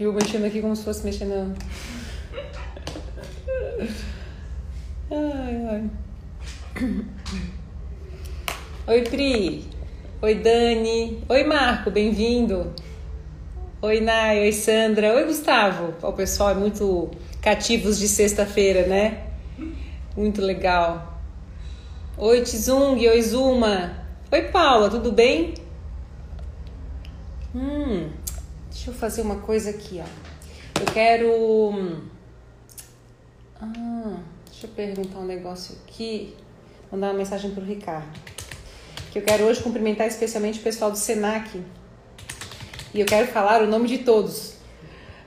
[0.00, 1.56] Eu mexendo aqui como se fosse mexendo.
[5.08, 5.90] Ai, ai.
[8.88, 9.64] Oi, Pri.
[10.22, 11.22] Oi, Dani.
[11.28, 12.74] Oi, Marco, bem-vindo.
[13.80, 14.40] Oi, Nai.
[14.40, 15.14] Oi, Sandra.
[15.14, 15.94] Oi, Gustavo.
[16.02, 17.08] O pessoal é muito
[17.40, 19.24] cativos de sexta-feira, né?
[20.16, 21.20] Muito legal.
[22.18, 23.06] Oi, Tizung.
[23.06, 23.92] Oi, Zuma.
[24.32, 25.54] Oi, Paula, tudo bem?
[28.80, 30.80] Deixa eu fazer uma coisa aqui, ó.
[30.80, 32.00] Eu quero.
[33.60, 34.16] Ah,
[34.50, 36.34] deixa eu perguntar um negócio aqui.
[36.90, 38.08] Mandar uma mensagem pro Ricardo.
[39.12, 41.62] Que eu quero hoje cumprimentar especialmente o pessoal do SENAC.
[42.94, 44.54] E eu quero falar o nome de todos.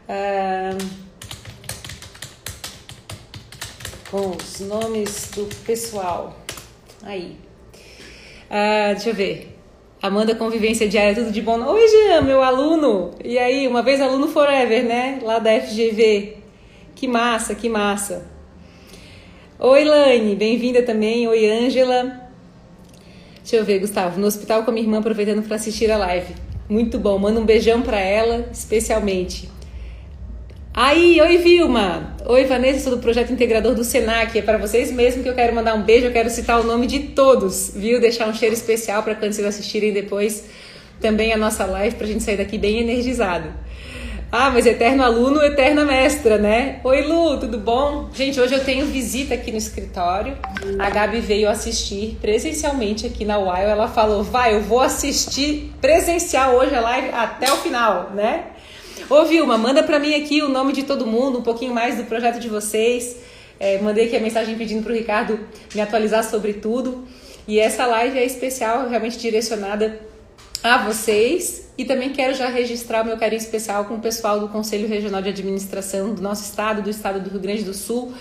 [0.09, 0.75] Ah,
[4.09, 6.39] com os nomes do pessoal.
[7.03, 7.37] Aí.
[8.49, 9.52] Ah, deixa eu ver.
[10.03, 11.63] Amanda Convivência Diária, tudo de bom?
[11.63, 13.11] Oi, Jean, meu aluno.
[13.23, 15.19] E aí, uma vez aluno forever, né?
[15.23, 16.39] Lá da FGV.
[16.93, 18.25] Que massa, que massa.
[19.57, 21.25] Oi, Lane, bem-vinda também.
[21.25, 22.19] Oi, Ângela.
[23.37, 24.19] Deixa eu ver, Gustavo.
[24.19, 26.35] No hospital com a minha irmã, aproveitando para assistir a live.
[26.67, 27.17] Muito bom.
[27.17, 29.49] Manda um beijão para ela, especialmente.
[30.75, 32.15] Aí, oi Vilma.
[32.25, 34.35] Oi Vanessa, sou do projeto integrador do Senac.
[34.35, 36.87] É para vocês mesmo que eu quero mandar um beijo, eu quero citar o nome
[36.87, 38.01] de todos, viu?
[38.01, 40.45] Deixar um cheiro especial para quando vocês assistirem depois
[40.99, 43.49] também a nossa live pra gente sair daqui bem energizado.
[44.31, 46.79] Ah, mas eterno aluno, eterna mestra, né?
[46.83, 48.09] Oi Lu, tudo bom?
[48.11, 50.35] Gente, hoje eu tenho visita aqui no escritório.
[50.79, 53.69] A Gabi veio assistir presencialmente aqui na UAI.
[53.69, 58.45] Ela falou: vai, eu vou assistir presencial hoje a live até o final, né?
[59.09, 62.03] Ô Vilma, manda para mim aqui o nome de todo mundo, um pouquinho mais do
[62.03, 63.17] projeto de vocês.
[63.59, 65.39] É, mandei aqui a mensagem pedindo para o Ricardo
[65.73, 67.03] me atualizar sobre tudo.
[67.47, 69.99] E essa live é especial, realmente direcionada
[70.63, 71.69] a vocês.
[71.77, 75.21] E também quero já registrar o meu carinho especial com o pessoal do Conselho Regional
[75.21, 78.13] de Administração do nosso estado, do estado do Rio Grande do Sul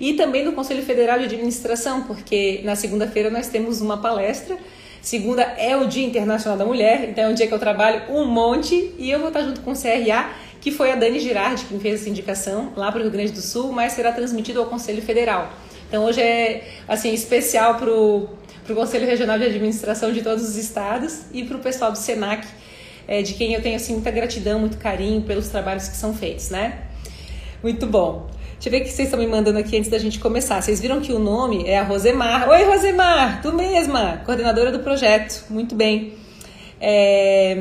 [0.00, 4.56] e também do Conselho Federal de Administração, porque na segunda-feira nós temos uma palestra
[5.02, 8.26] Segunda é o Dia Internacional da Mulher, então é um dia que eu trabalho um
[8.26, 10.30] monte e eu vou estar junto com o CRA,
[10.60, 13.40] que foi a Dani Girardi quem fez essa indicação lá para o Rio Grande do
[13.40, 15.50] Sul, mas será transmitido ao Conselho Federal.
[15.88, 18.28] Então hoje é assim especial para o
[18.74, 22.46] Conselho Regional de Administração de todos os estados e para o pessoal do Senac,
[23.08, 26.50] é, de quem eu tenho assim, muita gratidão, muito carinho pelos trabalhos que são feitos,
[26.50, 26.82] né?
[27.62, 28.28] Muito bom.
[28.60, 30.60] Deixa eu ver o que vocês estão me mandando aqui antes da gente começar.
[30.60, 32.46] Vocês viram que o nome é a Rosemar.
[32.46, 33.40] Oi, Rosemar!
[33.40, 35.46] Tu mesma, coordenadora do projeto.
[35.48, 36.12] Muito bem.
[36.78, 37.56] É...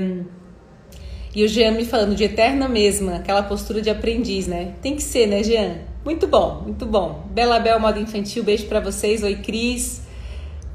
[1.33, 4.73] E o Jean me falando de eterna mesma, aquela postura de aprendiz, né?
[4.81, 5.77] Tem que ser, né, Jean?
[6.03, 7.25] Muito bom, muito bom.
[7.31, 9.23] Bela Bel, modo infantil, beijo para vocês.
[9.23, 10.01] Oi, Cris.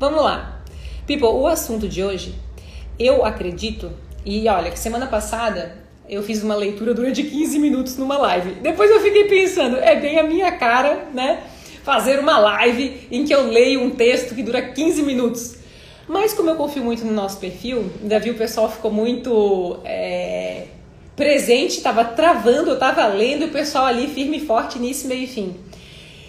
[0.01, 0.65] Vamos lá.
[1.07, 2.35] People, o assunto de hoje,
[2.99, 3.93] eu acredito,
[4.25, 8.53] e olha, que semana passada eu fiz uma leitura durante 15 minutos numa live.
[8.61, 11.45] Depois eu fiquei pensando, é bem a minha cara, né?
[11.83, 15.57] Fazer uma live em que eu leio um texto que dura 15 minutos.
[16.07, 20.67] Mas como eu confio muito no nosso perfil, ainda vi o pessoal ficou muito é,
[21.17, 25.27] presente, estava travando, eu estava lendo o pessoal ali firme e forte nisso, meio e
[25.27, 25.57] fim.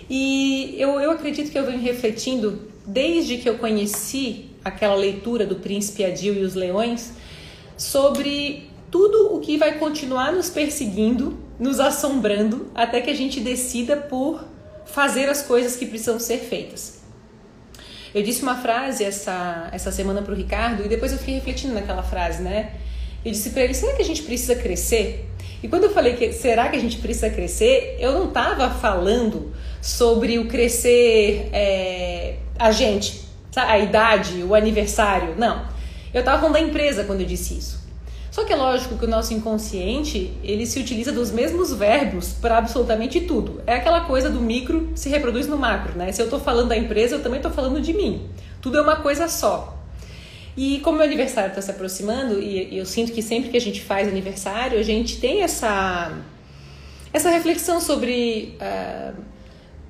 [0.09, 5.55] E eu, eu acredito que eu venho refletindo desde que eu conheci aquela leitura do
[5.55, 7.13] Príncipe Adil e os Leões
[7.77, 13.97] sobre tudo o que vai continuar nos perseguindo, nos assombrando, até que a gente decida
[13.97, 14.41] por
[14.85, 17.01] fazer as coisas que precisam ser feitas.
[18.13, 21.73] Eu disse uma frase essa, essa semana para o Ricardo e depois eu fiquei refletindo
[21.73, 22.71] naquela frase, né?
[23.25, 25.29] Eu disse para ele: será que a gente precisa crescer?
[25.61, 29.53] E quando eu falei que será que a gente precisa crescer, eu não estava falando
[29.81, 33.25] sobre o crescer é, a gente,
[33.57, 35.35] a idade, o aniversário.
[35.37, 35.67] Não.
[36.13, 37.84] Eu estava falando da empresa quando eu disse isso.
[38.35, 42.57] Só que é lógico que o nosso inconsciente, ele se utiliza dos mesmos verbos para
[42.57, 43.61] absolutamente tudo.
[43.65, 46.11] É aquela coisa do micro se reproduz no macro, né?
[46.11, 48.27] Se eu estou falando da empresa, eu também estou falando de mim.
[48.61, 49.81] Tudo é uma coisa só.
[50.57, 53.79] E como meu aniversário está se aproximando, e eu sinto que sempre que a gente
[53.79, 56.11] faz aniversário, a gente tem essa,
[57.13, 58.57] essa reflexão sobre.
[58.59, 59.17] Uh,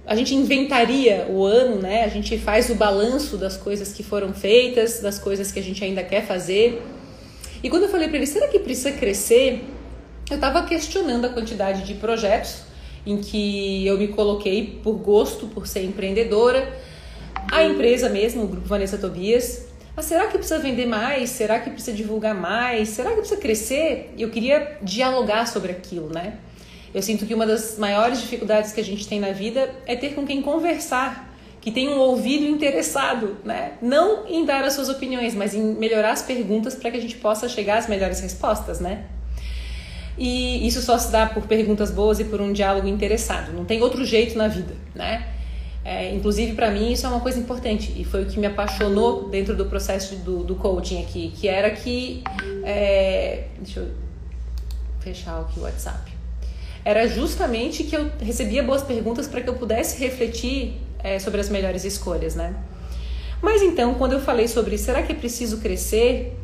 [0.06, 2.04] a gente inventaria o ano, né?
[2.04, 5.84] A gente faz o balanço das coisas que foram feitas, das coisas que a gente
[5.84, 6.80] ainda quer fazer.
[7.66, 9.66] E quando eu falei para ele, será que precisa crescer?
[10.30, 12.58] Eu estava questionando a quantidade de projetos
[13.04, 16.80] em que eu me coloquei por gosto, por ser empreendedora.
[17.52, 19.66] A empresa mesmo, o grupo Vanessa Tobias.
[19.96, 21.32] Mas será que precisa vender mais?
[21.32, 22.90] Será que precisa divulgar mais?
[22.90, 24.14] Será que precisa crescer?
[24.16, 26.38] Eu queria dialogar sobre aquilo, né?
[26.94, 30.14] Eu sinto que uma das maiores dificuldades que a gente tem na vida é ter
[30.14, 31.35] com quem conversar
[31.66, 33.72] que tem um ouvido interessado, né?
[33.82, 37.16] Não em dar as suas opiniões, mas em melhorar as perguntas para que a gente
[37.16, 39.06] possa chegar às melhores respostas, né?
[40.16, 43.52] E isso só se dá por perguntas boas e por um diálogo interessado.
[43.52, 45.26] Não tem outro jeito na vida, né?
[45.84, 49.28] É, inclusive, para mim, isso é uma coisa importante e foi o que me apaixonou
[49.30, 52.24] dentro do processo do, do coaching aqui, que era que.
[52.64, 53.90] É, deixa eu
[55.00, 56.14] fechar aqui o WhatsApp.
[56.84, 61.50] Era justamente que eu recebia boas perguntas para que eu pudesse refletir é, sobre as
[61.50, 62.56] melhores escolhas, né?
[63.40, 66.36] Mas então, quando eu falei sobre será que é preciso crescer,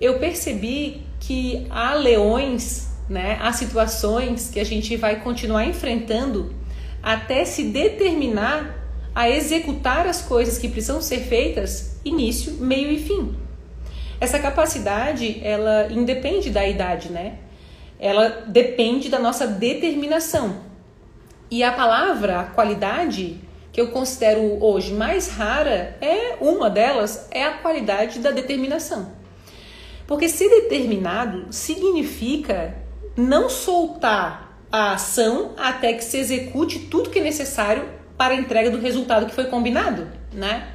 [0.00, 6.54] eu percebi que há leões, né, há situações que a gente vai continuar enfrentando
[7.02, 8.82] até se determinar
[9.14, 13.34] a executar as coisas que precisam ser feitas início, meio e fim.
[14.20, 17.38] Essa capacidade, ela independe da idade, né?
[17.98, 20.56] Ela depende da nossa determinação.
[21.50, 23.40] E a palavra, a qualidade,
[23.74, 29.10] que eu considero hoje mais rara, é uma delas, é a qualidade da determinação.
[30.06, 32.76] Porque ser determinado significa
[33.16, 37.84] não soltar a ação até que se execute tudo que é necessário
[38.16, 40.68] para a entrega do resultado que foi combinado, né?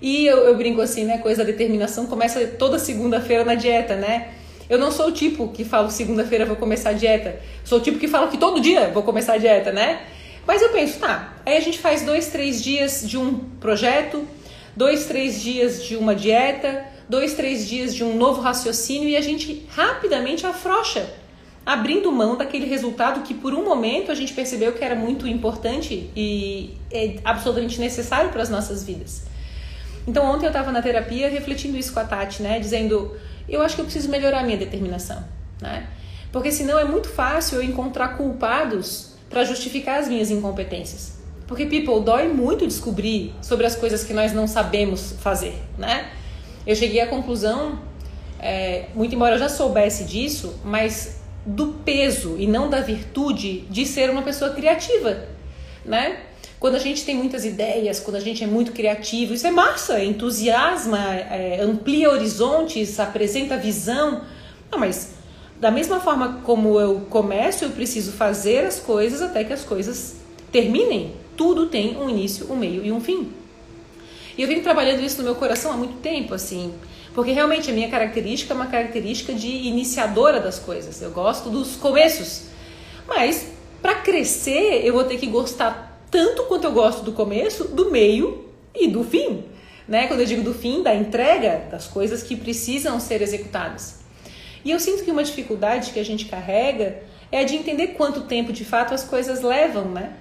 [0.00, 1.18] E eu, eu brinco assim, né?
[1.18, 4.28] Coisa da determinação começa toda segunda-feira na dieta, né?
[4.70, 7.40] Eu não sou o tipo que falo segunda-feira vou começar a dieta.
[7.64, 10.02] Sou o tipo que fala que todo dia vou começar a dieta, né?
[10.48, 14.26] Mas eu penso, tá, aí a gente faz dois, três dias de um projeto,
[14.74, 19.20] dois, três dias de uma dieta, dois, três dias de um novo raciocínio e a
[19.20, 21.06] gente rapidamente afrouxa
[21.66, 26.08] abrindo mão daquele resultado que por um momento a gente percebeu que era muito importante
[26.16, 29.24] e é absolutamente necessário para as nossas vidas.
[30.06, 33.14] Então ontem eu estava na terapia refletindo isso com a Tati, né, dizendo,
[33.46, 35.22] eu acho que eu preciso melhorar a minha determinação,
[35.60, 35.86] né?
[36.32, 41.18] Porque senão é muito fácil eu encontrar culpados para justificar as minhas incompetências.
[41.46, 46.10] Porque people dói muito descobrir sobre as coisas que nós não sabemos fazer, né?
[46.66, 47.78] Eu cheguei à conclusão,
[48.38, 53.86] é, muito embora eu já soubesse disso, mas do peso e não da virtude de
[53.86, 55.24] ser uma pessoa criativa,
[55.84, 56.18] né?
[56.60, 60.02] Quando a gente tem muitas ideias, quando a gente é muito criativo, isso é massa,
[60.02, 64.22] entusiasma, é, amplia horizontes, apresenta visão.
[64.70, 65.14] Não, mas
[65.60, 70.16] da mesma forma como eu começo, eu preciso fazer as coisas até que as coisas
[70.52, 71.14] terminem.
[71.36, 73.32] Tudo tem um início, um meio e um fim.
[74.36, 76.72] E eu venho trabalhando isso no meu coração há muito tempo, assim.
[77.12, 81.02] Porque realmente a minha característica é uma característica de iniciadora das coisas.
[81.02, 82.42] Eu gosto dos começos.
[83.06, 83.48] Mas
[83.82, 88.44] para crescer, eu vou ter que gostar tanto quanto eu gosto do começo, do meio
[88.72, 89.44] e do fim.
[89.88, 90.06] Né?
[90.06, 93.97] Quando eu digo do fim, da entrega das coisas que precisam ser executadas.
[94.68, 96.98] E eu sinto que uma dificuldade que a gente carrega
[97.32, 100.12] é a de entender quanto tempo de fato as coisas levam, né?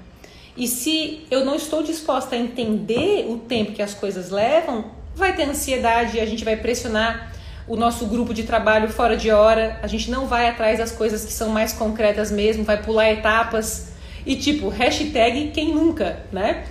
[0.56, 5.36] E se eu não estou disposta a entender o tempo que as coisas levam, vai
[5.36, 7.34] ter ansiedade, a gente vai pressionar
[7.68, 11.26] o nosso grupo de trabalho fora de hora, a gente não vai atrás das coisas
[11.26, 13.92] que são mais concretas mesmo, vai pular etapas
[14.26, 16.64] e tipo, hashtag quem nunca, né?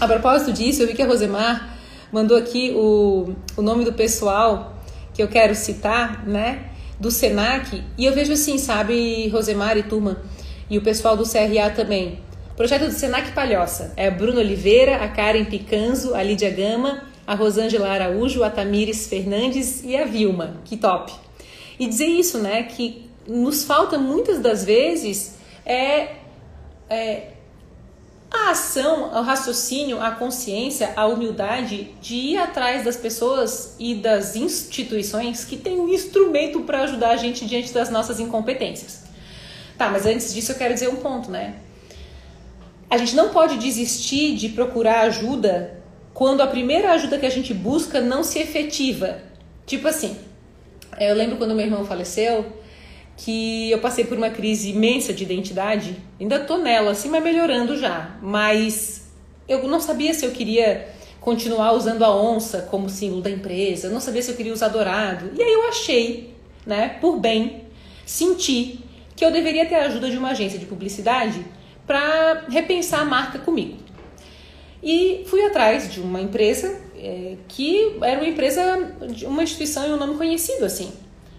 [0.00, 1.76] A propósito disso, eu vi que a Rosemar
[2.10, 4.78] mandou aqui o, o nome do pessoal
[5.12, 6.71] que eu quero citar, né?
[7.02, 10.22] Do Senac, e eu vejo assim, sabe, Rosemar e turma,
[10.70, 12.20] e o pessoal do CRA também.
[12.56, 13.92] Projeto do Senac Palhoça.
[13.96, 19.08] É a Bruno Oliveira, a Karen Picanzo, a Lídia Gama, a Rosângela Araújo, a Tamires
[19.08, 20.60] Fernandes e a Vilma.
[20.64, 21.12] Que top!
[21.76, 25.34] E dizer isso, né, que nos falta muitas das vezes
[25.66, 26.08] é,
[26.88, 27.31] é
[28.32, 34.34] a ação, o raciocínio, a consciência, a humildade de ir atrás das pessoas e das
[34.34, 39.02] instituições que têm um instrumento para ajudar a gente diante das nossas incompetências.
[39.76, 41.56] Tá, mas antes disso eu quero dizer um ponto, né?
[42.88, 45.82] A gente não pode desistir de procurar ajuda
[46.14, 49.18] quando a primeira ajuda que a gente busca não se efetiva.
[49.66, 50.16] Tipo assim,
[50.98, 52.61] eu lembro quando meu irmão faleceu,
[53.16, 55.96] que eu passei por uma crise imensa de identidade.
[56.20, 58.16] Ainda tô nela, assim, mas melhorando já.
[58.22, 59.10] Mas
[59.48, 60.88] eu não sabia se eu queria
[61.20, 64.68] continuar usando a onça como símbolo da empresa, eu não sabia se eu queria usar
[64.68, 65.30] dourado.
[65.36, 66.34] E aí eu achei,
[66.66, 67.64] né, por bem,
[68.04, 68.80] senti
[69.14, 71.44] que eu deveria ter a ajuda de uma agência de publicidade
[71.86, 73.76] para repensar a marca comigo.
[74.82, 79.96] E fui atrás de uma empresa é, que era uma empresa, uma instituição e um
[79.96, 80.92] nome conhecido assim.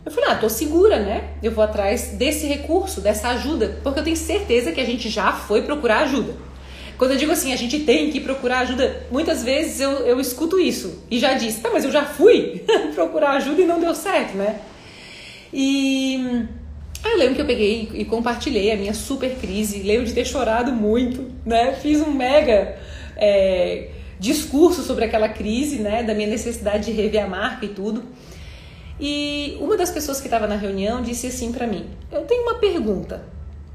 [0.05, 1.29] Eu falei, ah, tô segura, né?
[1.41, 5.31] Eu vou atrás desse recurso, dessa ajuda, porque eu tenho certeza que a gente já
[5.31, 6.33] foi procurar ajuda.
[6.97, 10.59] Quando eu digo assim, a gente tem que procurar ajuda, muitas vezes eu, eu escuto
[10.59, 14.35] isso e já disse, tá, mas eu já fui procurar ajuda e não deu certo,
[14.35, 14.59] né?
[15.51, 16.45] E
[17.03, 20.25] aí eu lembro que eu peguei e compartilhei a minha super crise, lembro de ter
[20.25, 21.73] chorado muito, né?
[21.81, 22.77] Fiz um mega
[23.15, 28.03] é, discurso sobre aquela crise, né, da minha necessidade de rever a marca e tudo.
[28.99, 32.55] E uma das pessoas que estava na reunião disse assim para mim: Eu tenho uma
[32.55, 33.23] pergunta.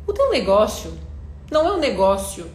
[0.06, 0.92] O teu negócio
[1.50, 2.46] não é um negócio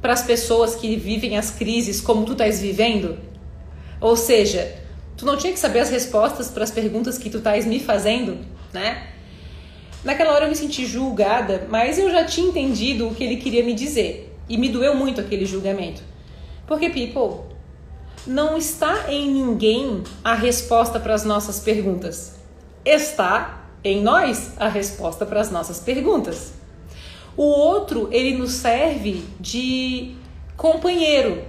[0.00, 3.18] para as pessoas que vivem as crises como tu estás vivendo?
[4.00, 4.74] Ou seja,
[5.16, 8.38] tu não tinha que saber as respostas para as perguntas que tu estás me fazendo,
[8.72, 9.06] né?
[10.04, 13.62] Naquela hora eu me senti julgada, mas eu já tinha entendido o que ele queria
[13.62, 14.36] me dizer.
[14.48, 16.02] E me doeu muito aquele julgamento.
[16.66, 17.51] Porque, people,
[18.26, 22.34] não está em ninguém a resposta para as nossas perguntas.
[22.84, 26.52] Está em nós a resposta para as nossas perguntas.
[27.36, 30.14] O outro, ele nos serve de
[30.56, 31.42] companheiro,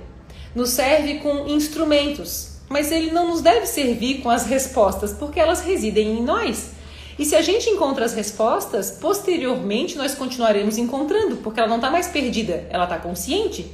[0.55, 5.61] nos serve com instrumentos, mas ele não nos deve servir com as respostas, porque elas
[5.61, 6.71] residem em nós.
[7.19, 11.91] E se a gente encontra as respostas, posteriormente nós continuaremos encontrando, porque ela não está
[11.91, 13.71] mais perdida, ela está consciente.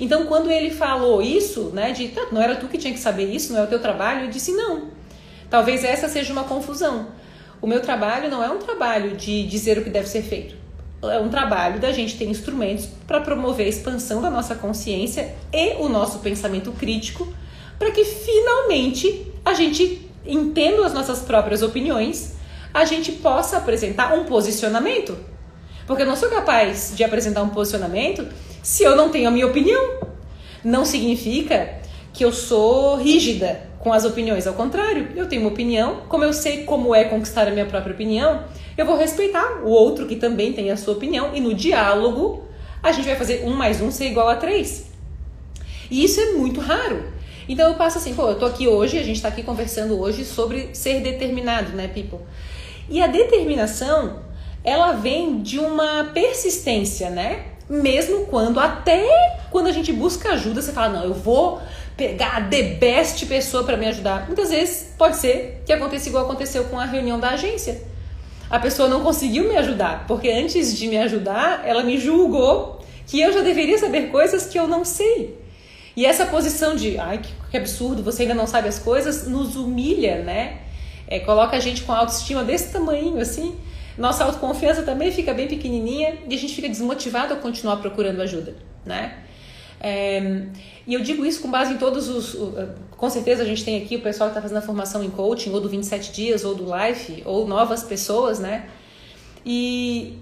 [0.00, 3.32] Então, quando ele falou isso, né, de tá, não era tu que tinha que saber
[3.32, 4.88] isso, não é o teu trabalho, eu disse não.
[5.50, 7.08] Talvez essa seja uma confusão.
[7.60, 10.56] O meu trabalho não é um trabalho de dizer o que deve ser feito.
[11.02, 15.74] É um trabalho da gente ter instrumentos para promover a expansão da nossa consciência e
[15.76, 17.32] o nosso pensamento crítico,
[17.78, 22.36] para que finalmente a gente entenda as nossas próprias opiniões
[22.72, 25.16] a gente possa apresentar um posicionamento.
[25.86, 28.26] Porque eu não sou capaz de apresentar um posicionamento
[28.68, 29.98] se eu não tenho a minha opinião.
[30.62, 31.80] Não significa
[32.12, 36.34] que eu sou rígida com as opiniões, ao contrário, eu tenho uma opinião, como eu
[36.34, 38.44] sei como é conquistar a minha própria opinião,
[38.76, 42.44] eu vou respeitar o outro que também tem a sua opinião e no diálogo
[42.82, 44.90] a gente vai fazer um mais um ser igual a três.
[45.90, 47.10] E isso é muito raro.
[47.48, 50.26] Então eu passo assim, pô, eu tô aqui hoje, a gente tá aqui conversando hoje
[50.26, 52.18] sobre ser determinado, né, people?
[52.90, 54.24] E a determinação,
[54.62, 57.56] ela vem de uma persistência, né?
[57.68, 59.06] Mesmo quando, até
[59.50, 61.60] quando a gente busca ajuda, você fala, não, eu vou
[61.96, 64.26] pegar a the best pessoa para me ajudar.
[64.26, 67.82] Muitas vezes pode ser que aconteça igual aconteceu com a reunião da agência.
[68.48, 73.20] A pessoa não conseguiu me ajudar, porque antes de me ajudar, ela me julgou que
[73.20, 75.38] eu já deveria saber coisas que eu não sei.
[75.94, 77.20] E essa posição de, ai,
[77.50, 80.60] que, absurdo, você ainda não sabe as coisas, nos humilha, né?
[81.08, 83.56] é, coloca a gente com autoestima desse tamanho assim.
[83.98, 88.54] Nossa autoconfiança também fica bem pequenininha e a gente fica desmotivado a continuar procurando ajuda,
[88.86, 89.24] né?
[89.80, 90.44] É,
[90.86, 92.36] e eu digo isso com base em todos os.
[92.96, 95.50] Com certeza a gente tem aqui o pessoal que está fazendo a formação em coaching,
[95.50, 98.68] ou do 27 dias, ou do Life, ou novas pessoas, né?
[99.44, 100.18] E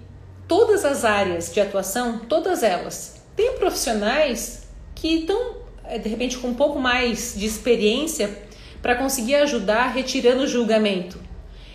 [0.47, 6.47] todas as áreas de atuação, todas elas, tem profissionais que estão, é, de repente, com
[6.47, 8.29] um pouco mais de experiência
[8.81, 11.26] para conseguir ajudar retirando o julgamento.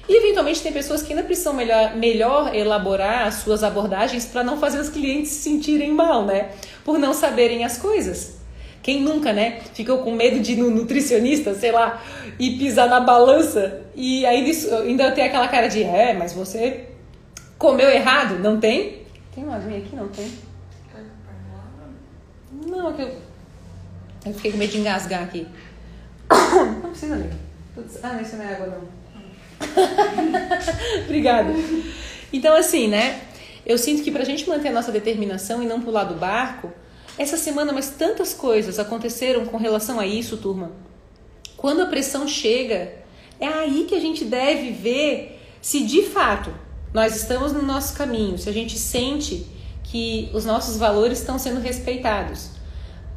[0.08, 4.58] E eventualmente tem pessoas que ainda precisam melhor, melhor elaborar as suas abordagens para não
[4.58, 6.50] fazer os clientes se sentirem mal, né?
[6.84, 8.40] Por não saberem as coisas.
[8.82, 9.60] Quem nunca, né?
[9.74, 12.02] Ficou com medo de ir no nutricionista, sei lá,
[12.38, 16.88] e pisar na balança e ainda, tem aquela cara de é, mas você
[17.58, 18.38] comeu errado?
[18.40, 19.02] Não tem?
[19.34, 19.94] Tem uma aguinha aqui?
[19.94, 20.32] Não tem?
[22.66, 23.16] Não, é que eu,
[24.26, 25.46] eu fiquei com medo de engasgar aqui.
[26.82, 27.32] Não precisa ler.
[28.02, 29.01] Ah, isso não é água, não.
[31.04, 31.52] Obrigada.
[32.32, 33.20] Então, assim, né?
[33.64, 36.72] Eu sinto que pra gente manter a nossa determinação e não pular do barco,
[37.16, 40.72] essa semana, mas tantas coisas aconteceram com relação a isso, turma.
[41.56, 42.92] Quando a pressão chega,
[43.38, 46.52] é aí que a gente deve ver se de fato
[46.92, 49.46] nós estamos no nosso caminho, se a gente sente
[49.84, 52.50] que os nossos valores estão sendo respeitados,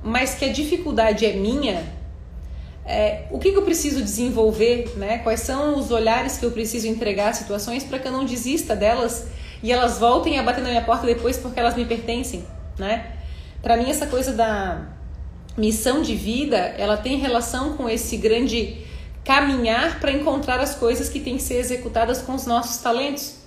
[0.04, 1.95] mas que a dificuldade é minha,
[2.86, 5.18] é, o que, que, eu preciso desenvolver, né?
[5.20, 8.76] quais são os olhares que eu preciso entregar às situações para que eu não desista
[8.76, 9.28] delas
[9.64, 12.46] e elas voltem a bater na minha porta depois porque elas me pertencem.
[12.78, 13.14] Né?
[13.62, 14.88] Para mim, essa coisa da
[15.58, 18.86] missão de vida, ela tem relação com esse grande
[19.24, 23.38] caminhar para encontrar as coisas que têm que ser executadas com os nossos talentos.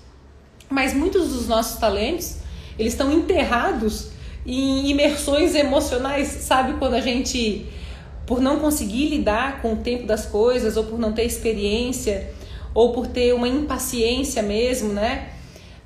[0.68, 2.38] Mas muitos dos nossos talentos,
[2.76, 4.08] eles estão enterrados
[4.44, 6.74] em imersões emocionais, sabe?
[6.78, 7.66] Quando a gente
[8.28, 12.30] por não conseguir lidar com o tempo das coisas, ou por não ter experiência,
[12.74, 15.30] ou por ter uma impaciência mesmo, né?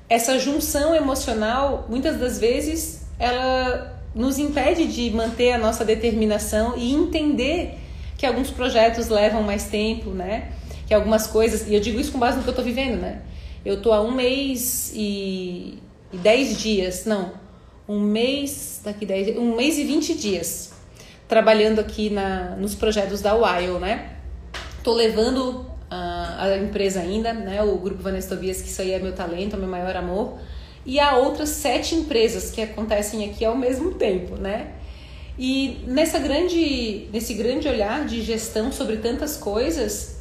[0.09, 6.93] Essa junção emocional, muitas das vezes, ela nos impede de manter a nossa determinação e
[6.93, 7.75] entender
[8.17, 10.51] que alguns projetos levam mais tempo, né?
[10.85, 13.21] Que algumas coisas, e eu digo isso com base no que eu estou vivendo, né?
[13.63, 15.79] Eu estou há um mês e,
[16.11, 17.31] e dez dias, não,
[17.87, 20.72] um mês, daqui dez, um mês e vinte dias
[21.27, 24.09] trabalhando aqui na, nos projetos da Wild, né?
[24.83, 27.61] Tô levando a, a empresa ainda, né?
[27.63, 30.39] O grupo Vanessa Tobias, que isso aí é meu talento, é meu maior amor.
[30.85, 34.73] E há outras sete empresas que acontecem aqui ao mesmo tempo, né?
[35.37, 40.17] E nessa grande, nesse grande olhar de gestão sobre tantas coisas,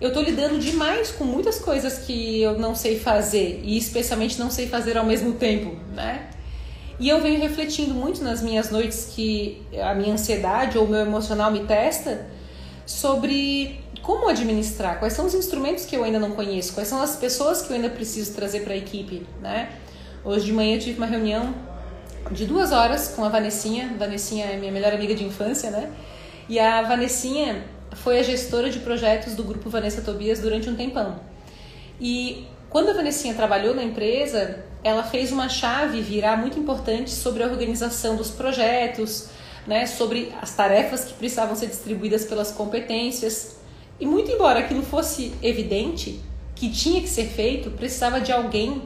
[0.00, 4.50] eu tô lidando demais com muitas coisas que eu não sei fazer e especialmente não
[4.50, 6.30] sei fazer ao mesmo tempo, né?
[7.00, 11.00] E eu venho refletindo muito nas minhas noites que a minha ansiedade ou o meu
[11.00, 12.26] emocional me testa
[12.84, 17.16] sobre como administrar, quais são os instrumentos que eu ainda não conheço, quais são as
[17.16, 19.70] pessoas que eu ainda preciso trazer para a equipe, né?
[20.22, 21.54] Hoje de manhã eu tive uma reunião
[22.30, 23.94] de duas horas com a Vanessinha.
[23.98, 25.90] Vanessinha é minha melhor amiga de infância, né?
[26.50, 27.64] E a Vanessinha
[27.94, 31.18] foi a gestora de projetos do grupo Vanessa Tobias durante um tempão.
[31.98, 37.42] E quando a Vanessinha trabalhou na empresa, ela fez uma chave virar muito importante sobre
[37.42, 39.28] a organização dos projetos,
[39.66, 43.56] né, sobre as tarefas que precisavam ser distribuídas pelas competências.
[43.98, 46.20] E muito embora aquilo fosse evidente,
[46.54, 48.82] que tinha que ser feito, precisava de alguém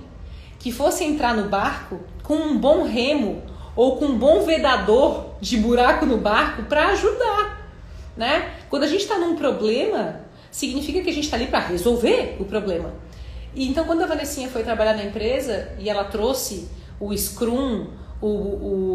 [0.58, 3.42] que fosse entrar no barco com um bom remo
[3.76, 7.68] ou com um bom vedador de buraco no barco para ajudar,
[8.16, 8.54] né?
[8.70, 10.20] Quando a gente está num problema,
[10.50, 12.94] significa que a gente está ali para resolver o problema.
[13.54, 16.68] E então quando a Vanessinha foi trabalhar na empresa e ela trouxe
[16.98, 17.86] o Scrum,
[18.20, 18.26] o,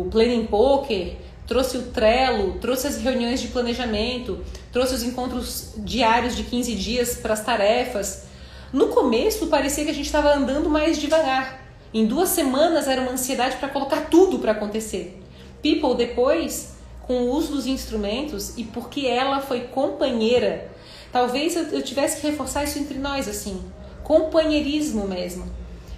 [0.01, 1.15] o Planning Poker,
[1.47, 4.39] trouxe o Trello, trouxe as reuniões de planejamento,
[4.71, 8.25] trouxe os encontros diários de 15 dias para as tarefas.
[8.71, 11.59] No começo parecia que a gente estava andando mais devagar.
[11.91, 15.19] Em duas semanas era uma ansiedade para colocar tudo para acontecer.
[15.63, 16.75] People depois,
[17.07, 20.69] com o uso dos instrumentos e porque ela foi companheira,
[21.11, 23.59] talvez eu tivesse que reforçar isso entre nós assim,
[24.09, 25.45] companheirismo mesmo,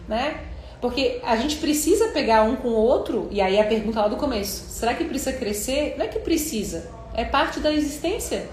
[0.06, 0.42] né?
[0.82, 4.18] Porque a gente precisa pegar um com o outro, e aí a pergunta lá do
[4.18, 5.96] começo: será que precisa crescer?
[5.98, 8.50] Não é que precisa, é parte da existência.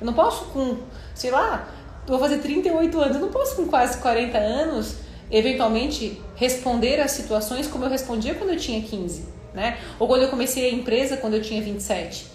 [0.00, 0.78] Eu não posso com,
[1.14, 1.72] sei lá,
[2.04, 4.96] vou fazer 38 anos, eu não posso com quase 40 anos
[5.30, 9.78] eventualmente responder às situações como eu respondia quando eu tinha 15, né?
[10.00, 12.26] Ou quando eu comecei a empresa quando eu tinha 27,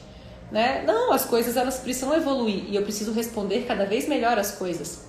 [0.50, 0.84] né?
[0.88, 5.06] Não, as coisas elas precisam evoluir e eu preciso responder cada vez melhor as coisas.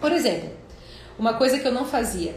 [0.00, 0.65] Por exemplo,
[1.18, 2.34] uma coisa que eu não fazia.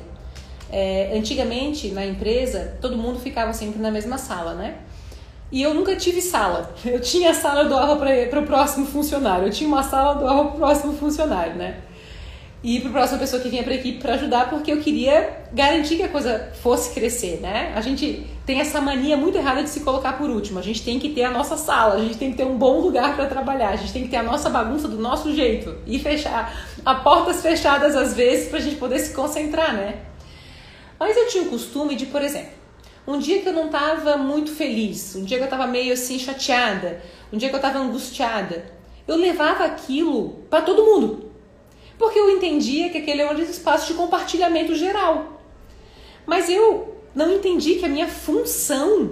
[0.71, 4.77] É, antigamente na empresa todo mundo ficava sempre na mesma sala, né?
[5.51, 6.71] E eu nunca tive sala.
[6.85, 9.47] Eu tinha a sala do doava para o próximo funcionário.
[9.47, 11.81] Eu tinha uma sala do doava para o próximo funcionário, né?
[12.61, 15.43] E para a próxima pessoa que vinha para a equipe para ajudar, porque eu queria
[15.53, 17.71] garantir que a coisa fosse crescer, né?
[17.73, 20.59] A gente tem essa mania muito errada de se colocar por último.
[20.59, 22.81] A gente tem que ter a nossa sala, a gente tem que ter um bom
[22.81, 25.99] lugar para trabalhar, a gente tem que ter a nossa bagunça do nosso jeito e
[25.99, 26.53] fechar
[26.85, 29.99] a portas fechadas às vezes para a gente poder se concentrar, né?
[30.99, 32.59] Mas eu tinha o costume de, por exemplo,
[33.07, 36.19] um dia que eu não estava muito feliz, um dia que eu estava meio assim
[36.19, 38.65] chateada, um dia que eu estava angustiada,
[39.07, 41.28] eu levava aquilo para todo mundo
[41.99, 45.43] porque eu entendia que aquele era um espaço de compartilhamento geral.
[46.25, 49.11] Mas eu não entendi que a minha função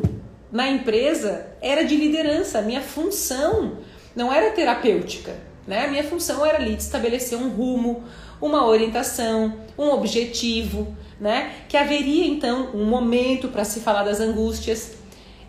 [0.50, 3.80] na empresa era de liderança, a minha função
[4.16, 5.36] não era terapêutica,
[5.68, 5.86] né?
[5.86, 8.06] A minha função era ali de estabelecer um rumo,
[8.42, 11.56] uma orientação, um objetivo, né?
[11.68, 14.94] Que haveria então um momento para se falar das angústias.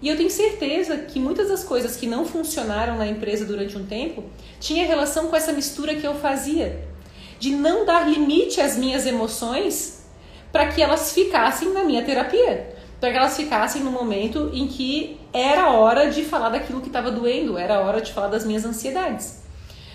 [0.02, 3.86] E eu tenho certeza que muitas das coisas que não funcionaram na empresa durante um
[3.86, 4.24] tempo
[4.58, 6.87] tinha relação com essa mistura que eu fazia
[7.38, 10.04] de não dar limite às minhas emoções
[10.50, 15.20] para que elas ficassem na minha terapia, para que elas ficassem no momento em que
[15.32, 19.42] era hora de falar daquilo que estava doendo, era hora de falar das minhas ansiedades.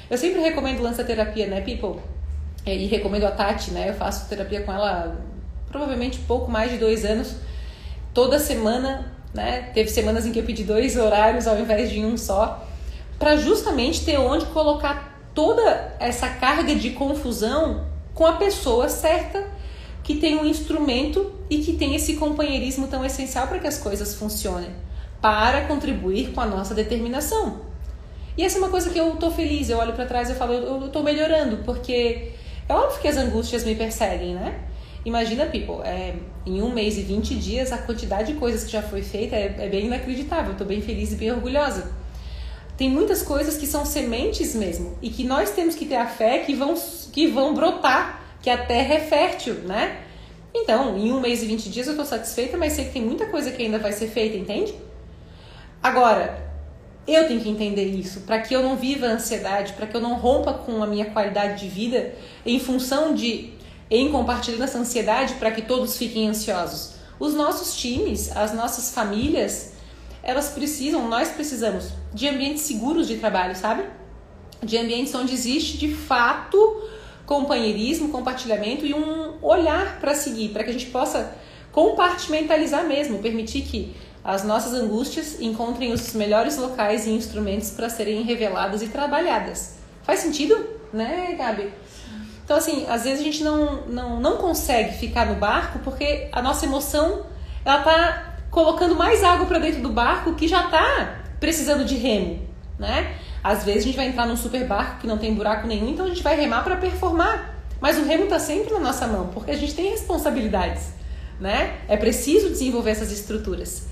[0.10, 2.02] Eu sempre recomendo lança terapia, né, people?
[2.66, 3.90] E recomendo a Tati, né?
[3.90, 5.18] Eu faço terapia com ela
[5.68, 7.36] provavelmente pouco mais de dois anos,
[8.14, 9.72] toda semana, né?
[9.74, 12.66] Teve semanas em que eu pedi dois horários ao invés de um só,
[13.18, 19.44] para justamente ter onde colocar toda essa carga de confusão com a pessoa certa
[20.04, 24.16] que tem um instrumento e que tem esse companheirismo tão essencial para que as coisas
[24.16, 24.70] funcionem,
[25.22, 27.62] para contribuir com a nossa determinação.
[28.38, 30.54] E essa é uma coisa que eu tô feliz, eu olho para trás e falo,
[30.54, 32.32] eu, tô melhorando, porque
[32.68, 34.60] é óbvio que as angústias me perseguem, né?
[35.06, 36.16] Imagina, people, é,
[36.46, 39.56] em um mês e 20 dias, a quantidade de coisas que já foi feita é,
[39.60, 40.54] é bem inacreditável.
[40.54, 42.03] Eu tô bem feliz e bem orgulhosa
[42.78, 46.40] tem muitas coisas que são sementes mesmo e que nós temos que ter a fé
[46.40, 46.74] que vão,
[47.12, 50.02] que vão brotar, que a terra é fértil, né?
[50.54, 53.26] Então, em um mês e 20 dias eu estou satisfeita, mas sei que tem muita
[53.28, 54.74] coisa que ainda vai ser feita, entende?
[55.82, 56.44] Agora,
[57.08, 60.16] eu tenho que entender isso para que eu não viva ansiedade, para que eu não
[60.16, 62.14] rompa com a minha qualidade de vida
[62.46, 63.54] em função de
[63.90, 66.94] em compartilhando essa ansiedade para que todos fiquem ansiosos.
[67.20, 69.74] Os nossos times, as nossas famílias,
[70.24, 73.84] elas precisam, nós precisamos de ambientes seguros de trabalho, sabe?
[74.62, 76.58] De ambientes onde existe de fato
[77.26, 81.36] companheirismo, compartilhamento e um olhar para seguir, para que a gente possa
[81.72, 88.22] compartimentalizar mesmo, permitir que as nossas angústias encontrem os melhores locais e instrumentos para serem
[88.24, 89.78] reveladas e trabalhadas.
[90.04, 90.56] Faz sentido,
[90.94, 91.74] né, Gabi?
[92.46, 96.42] Então, assim, às vezes a gente não, não, não consegue ficar no barco porque a
[96.42, 97.26] nossa emoção
[97.66, 102.40] ela tá colocando mais água para dentro do barco que já tá precisando de remo,
[102.80, 103.18] né?
[103.44, 106.06] Às vezes a gente vai entrar num super barco que não tem buraco nenhum, então
[106.06, 107.54] a gente vai remar para performar.
[107.82, 110.94] Mas o remo está sempre na nossa mão, porque a gente tem responsabilidades,
[111.42, 111.80] né?
[111.90, 113.88] É preciso desenvolver essas estruturas.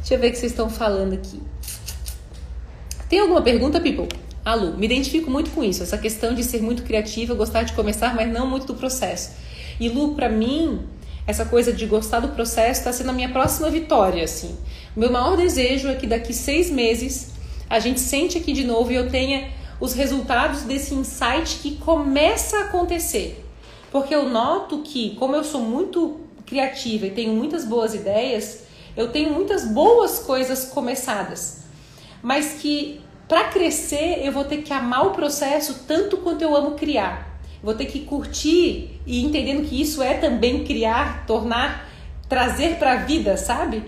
[0.00, 1.40] Deixa eu ver o que vocês estão falando aqui.
[3.08, 4.08] Tem alguma pergunta, people?
[4.44, 8.14] Alu, me identifico muito com isso, essa questão de ser muito criativa, gostar de começar,
[8.14, 9.30] mas não muito do processo.
[9.80, 10.86] E Lu, para mim,
[11.26, 14.58] essa coisa de gostar do processo está sendo a minha próxima vitória, assim.
[14.96, 17.32] Meu maior desejo é que daqui seis meses
[17.68, 19.50] a gente sente aqui de novo e eu tenha
[19.80, 23.44] os resultados desse insight que começa a acontecer.
[23.92, 28.64] Porque eu noto que, como eu sou muito criativa e tenho muitas boas ideias,
[28.96, 31.62] eu tenho muitas boas coisas começadas,
[32.20, 36.72] mas que para crescer eu vou ter que amar o processo tanto quanto eu amo
[36.72, 37.40] criar.
[37.62, 41.88] Vou ter que curtir e entendendo que isso é também criar, tornar,
[42.28, 43.84] trazer para a vida, sabe?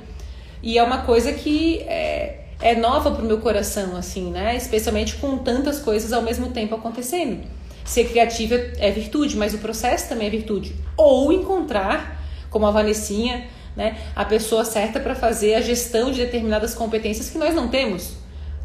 [0.62, 4.56] E é uma coisa que é, é nova pro meu coração, assim, né?
[4.56, 7.40] Especialmente com tantas coisas ao mesmo tempo acontecendo.
[7.84, 10.74] Ser criativa é virtude, mas o processo também é virtude.
[10.96, 13.46] Ou encontrar, como a Vanessinha,
[13.76, 18.12] né, a pessoa certa para fazer a gestão de determinadas competências que nós não temos,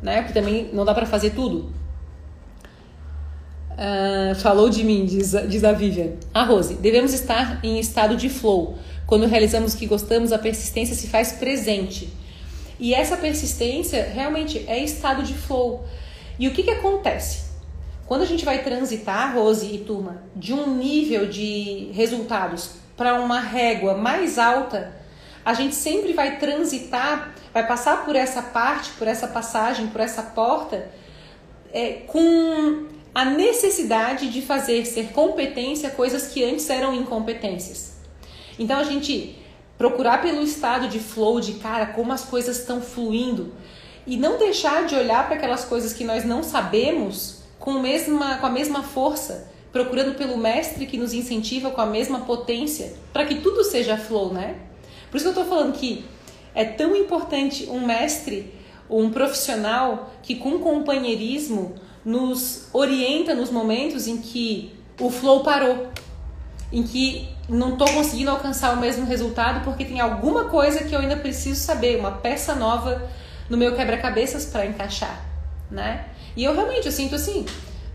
[0.01, 0.21] né?
[0.21, 1.71] Porque também não dá para fazer tudo.
[3.71, 6.13] Uh, falou de mim, diz, diz a Vivian.
[6.33, 8.77] A Rose, devemos estar em estado de flow.
[9.07, 12.09] Quando realizamos o que gostamos, a persistência se faz presente.
[12.77, 15.85] E essa persistência realmente é estado de flow.
[16.37, 17.47] E o que, que acontece?
[18.05, 23.39] Quando a gente vai transitar, Rose e turma, de um nível de resultados para uma
[23.39, 24.93] régua mais alta,
[25.43, 30.21] a gente sempre vai transitar, vai passar por essa parte, por essa passagem, por essa
[30.21, 30.89] porta,
[31.73, 37.96] é, com a necessidade de fazer ser competência coisas que antes eram incompetências.
[38.57, 39.35] Então a gente
[39.77, 43.53] procurar pelo estado de flow, de cara, como as coisas estão fluindo,
[44.05, 48.45] e não deixar de olhar para aquelas coisas que nós não sabemos com, mesma, com
[48.45, 53.35] a mesma força, procurando pelo mestre que nos incentiva com a mesma potência, para que
[53.35, 54.55] tudo seja flow, né?
[55.11, 56.05] Por isso que eu estou falando que
[56.55, 58.53] é tão importante um mestre,
[58.89, 65.87] um profissional que com companheirismo nos orienta nos momentos em que o flow parou,
[66.71, 70.99] em que não estou conseguindo alcançar o mesmo resultado porque tem alguma coisa que eu
[70.99, 73.09] ainda preciso saber, uma peça nova
[73.49, 75.21] no meu quebra-cabeças para encaixar,
[75.71, 76.05] né?
[76.35, 77.45] E eu realmente eu sinto assim,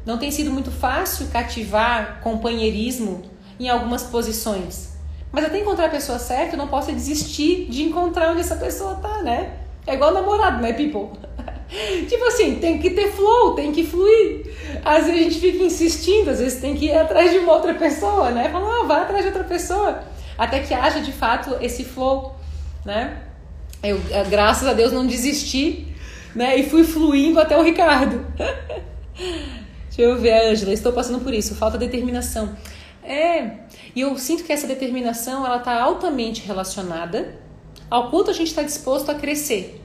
[0.05, 3.23] não tem sido muito fácil cativar companheirismo
[3.61, 4.93] em algumas posições.
[5.31, 8.97] Mas até encontrar a pessoa certa, eu não posso desistir de encontrar onde essa pessoa
[8.97, 9.59] tá, né?
[9.87, 11.19] É igual namorado, né, people?
[12.09, 14.47] Tipo assim, tem que ter flow, tem que fluir.
[14.85, 17.75] Às vezes a gente fica insistindo, às vezes tem que ir atrás de uma outra
[17.75, 18.51] pessoa, né?
[18.51, 20.05] Fala, ah, vai atrás de outra pessoa.
[20.37, 22.37] Até que haja de fato esse flow,
[22.85, 23.23] né?
[23.83, 25.89] Eu, eh, graças a Deus, não desisti,
[26.35, 26.57] né?
[26.57, 28.25] E fui fluindo até o Ricardo.
[29.89, 32.57] Deixa eu ver, Ângela, estou passando por isso, falta determinação.
[33.03, 33.59] É,
[33.95, 37.37] e eu sinto que essa determinação ela está altamente relacionada
[37.91, 39.82] ao quanto a gente está disposto a crescer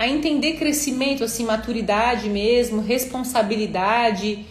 [0.00, 4.46] a entender crescimento, assim, maturidade mesmo, responsabilidade,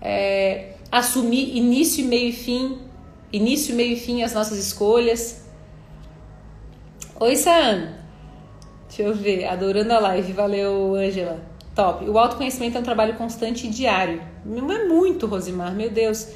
[0.00, 2.78] é, assumir início, meio e fim,
[3.30, 5.44] início, meio e fim as nossas escolhas.
[7.20, 7.96] Oi, Sam.
[8.86, 11.38] Deixa eu ver, adorando a live, valeu, Angela.
[11.74, 12.08] Top.
[12.08, 14.22] O autoconhecimento é um trabalho constante e diário.
[14.42, 16.28] Não é muito, Rosimar, meu Deus.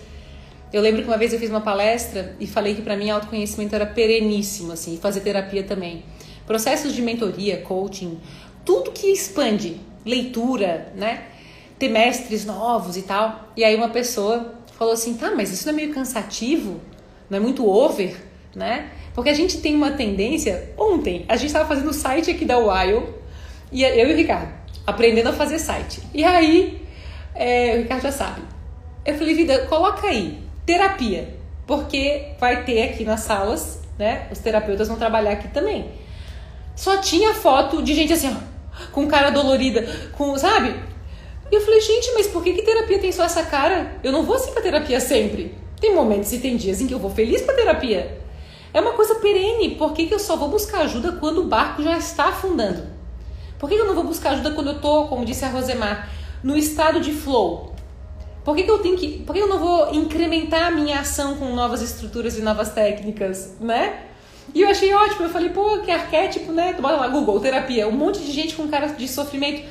[0.70, 3.74] Eu lembro que uma vez eu fiz uma palestra e falei que para mim autoconhecimento
[3.74, 6.04] era pereníssimo, assim, e fazer terapia também.
[6.46, 8.18] Processos de mentoria, coaching,
[8.64, 11.24] tudo que expande, leitura, né?
[11.78, 13.52] Ter mestres novos e tal.
[13.56, 16.80] E aí uma pessoa falou assim: tá, mas isso não é meio cansativo?
[17.28, 18.16] Não é muito over,
[18.54, 18.90] né?
[19.14, 20.72] Porque a gente tem uma tendência.
[20.76, 23.06] Ontem, a gente estava fazendo o site aqui da Wild,
[23.70, 24.52] e eu e o Ricardo,
[24.86, 26.02] aprendendo a fazer site.
[26.14, 26.82] E aí,
[27.34, 28.42] é, o Ricardo já sabe.
[29.04, 31.36] Eu falei, vida, coloca aí, terapia.
[31.66, 34.28] Porque vai ter aqui nas salas, né?
[34.30, 35.90] Os terapeutas vão trabalhar aqui também.
[36.74, 38.51] Só tinha foto de gente assim, ó,
[38.90, 40.74] com cara dolorida, com, sabe?
[41.50, 43.98] E eu falei, gente, mas por que, que terapia tem só essa cara?
[44.02, 45.54] Eu não vou assim pra terapia sempre.
[45.80, 48.18] Tem momentos e tem dias em que eu vou feliz pra terapia.
[48.72, 49.74] É uma coisa perene.
[49.74, 52.84] Por que, que eu só vou buscar ajuda quando o barco já está afundando?
[53.58, 56.08] Por que, que eu não vou buscar ajuda quando eu tô, como disse a Rosemar,
[56.42, 57.72] no estado de flow?
[58.44, 59.18] Por que, que eu tenho que.
[59.18, 63.56] Por que eu não vou incrementar a minha ação com novas estruturas e novas técnicas,
[63.60, 64.06] né?
[64.54, 65.24] E eu achei ótimo.
[65.24, 66.72] Eu falei, pô, que arquétipo, né?
[66.74, 67.88] Tu bota lá Google, terapia.
[67.88, 69.66] Um monte de gente com cara de sofrimento.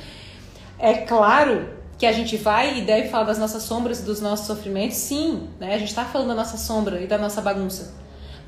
[0.78, 4.46] É claro que a gente vai e deve falar das nossas sombras e dos nossos
[4.46, 5.74] sofrimentos, sim, né?
[5.74, 7.94] A gente está falando da nossa sombra e da nossa bagunça.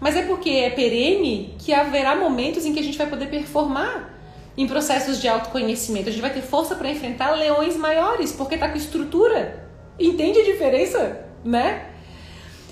[0.01, 4.13] Mas é porque é perene que haverá momentos em que a gente vai poder performar
[4.57, 6.09] em processos de autoconhecimento.
[6.09, 9.65] A gente vai ter força para enfrentar leões maiores, porque tá com estrutura.
[9.99, 11.87] Entende a diferença, né?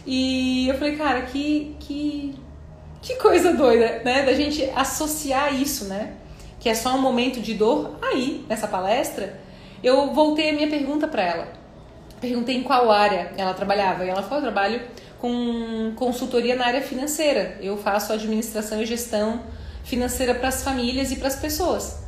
[0.05, 2.35] E eu falei, cara, que que
[3.03, 4.23] que coisa doida, né?
[4.23, 6.13] Da gente associar isso, né?
[6.61, 7.99] Que é só um momento de dor.
[8.01, 9.39] Aí, nessa palestra,
[9.83, 11.49] eu voltei a minha pergunta para ela.
[12.21, 14.05] Perguntei em qual área ela trabalhava.
[14.05, 14.81] E ela falou: eu trabalho
[15.19, 17.59] com consultoria na área financeira.
[17.61, 19.43] Eu faço administração e gestão
[19.83, 21.99] financeira para as famílias e para as pessoas.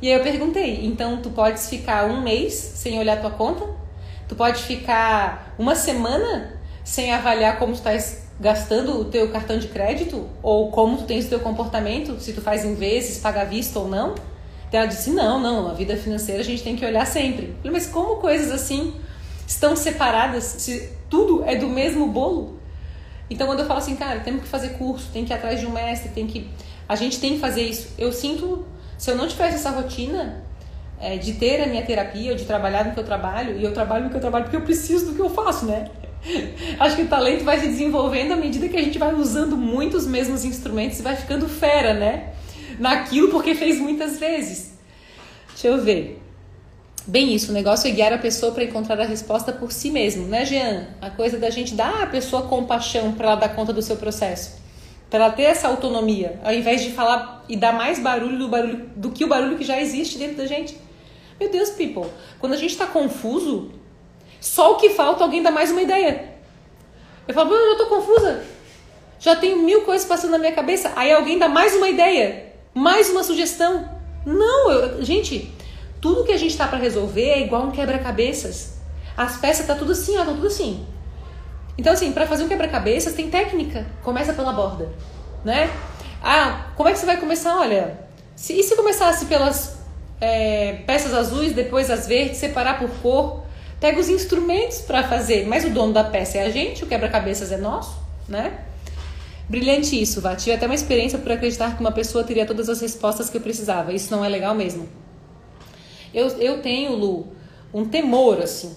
[0.00, 3.66] E aí eu perguntei: então tu podes ficar um mês sem olhar tua conta?
[4.28, 9.68] Tu pode ficar uma semana sem avaliar como tu estás gastando o teu cartão de
[9.68, 13.44] crédito ou como tu tens o teu comportamento, se tu faz em vezes, paga à
[13.44, 14.14] vista ou não.
[14.68, 17.54] Então ela disse: "Não, não, a vida financeira a gente tem que olhar sempre".
[17.58, 18.94] Falei, mas como coisas assim
[19.46, 22.58] estão separadas se tudo é do mesmo bolo?
[23.28, 25.66] Então quando eu falo assim, cara, temos que fazer curso, tem que ir atrás de
[25.66, 26.48] um mestre, tem que
[26.88, 27.88] a gente tem que fazer isso.
[27.98, 28.64] Eu sinto,
[28.96, 30.44] se eu não tivesse essa rotina
[31.00, 34.04] é, de ter a minha terapia, de trabalhar no que eu trabalho, e eu trabalho
[34.04, 35.90] no que eu trabalho porque eu preciso do que eu faço, né?
[36.78, 40.06] Acho que o talento vai se desenvolvendo à medida que a gente vai usando muitos
[40.06, 42.32] mesmos instrumentos e vai ficando fera, né?
[42.78, 44.74] Naquilo porque fez muitas vezes.
[45.48, 46.22] Deixa eu ver.
[47.06, 50.26] Bem isso, o negócio é guiar a pessoa para encontrar a resposta por si mesmo,
[50.26, 50.88] né, Jean?
[51.00, 54.56] A coisa da gente dar à pessoa compaixão para ela dar conta do seu processo.
[55.08, 58.90] Para ela ter essa autonomia, ao invés de falar e dar mais barulho do, barulho
[58.96, 60.76] do que o barulho que já existe dentro da gente.
[61.38, 62.10] Meu Deus, people,
[62.40, 63.70] quando a gente está confuso,
[64.46, 66.36] só o que falta alguém dar mais uma ideia.
[67.26, 68.44] Eu falo, eu já tô confusa.
[69.18, 70.92] Já tenho mil coisas passando na minha cabeça.
[70.94, 73.88] Aí alguém dá mais uma ideia, mais uma sugestão.
[74.24, 75.52] Não, eu, gente,
[76.00, 78.76] tudo que a gente tá para resolver é igual um quebra-cabeças.
[79.16, 80.86] As peças tá tudo assim, ó, tá tudo assim.
[81.76, 83.84] Então assim, para fazer um quebra-cabeças tem técnica.
[84.04, 84.88] Começa pela borda,
[85.44, 85.68] né?
[86.22, 87.58] Ah, como é que você vai começar?
[87.58, 87.98] Olha,
[88.36, 89.76] se, e se começasse pelas
[90.20, 93.45] é, peças azuis, depois as verdes, separar por cor?
[93.80, 97.52] Pega os instrumentos para fazer, mas o dono da peça é a gente, o quebra-cabeças
[97.52, 98.64] é nosso, né?
[99.48, 100.34] Brilhante isso, Vá.
[100.34, 103.40] Tive até uma experiência por acreditar que uma pessoa teria todas as respostas que eu
[103.40, 103.92] precisava.
[103.92, 104.88] Isso não é legal mesmo.
[106.12, 107.28] Eu, eu tenho, Lu,
[107.72, 108.74] um temor, assim,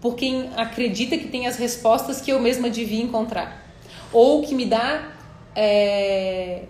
[0.00, 3.66] por quem acredita que tem as respostas que eu mesma devia encontrar.
[4.12, 5.12] Ou que me dá
[5.56, 6.64] é,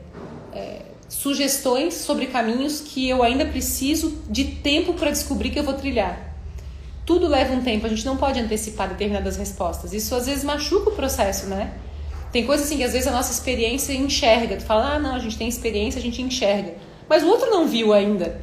[0.55, 5.75] é, sugestões sobre caminhos que eu ainda preciso de tempo para descobrir que eu vou
[5.75, 6.34] trilhar.
[7.07, 9.93] Tudo leva um tempo, a gente não pode antecipar determinadas respostas.
[9.93, 11.73] Isso às vezes machuca o processo, né?
[12.33, 14.57] Tem coisas assim que às vezes a nossa experiência enxerga.
[14.57, 16.75] Tu fala, ah, não, a gente tem experiência, a gente enxerga.
[17.09, 18.40] Mas o outro não viu ainda,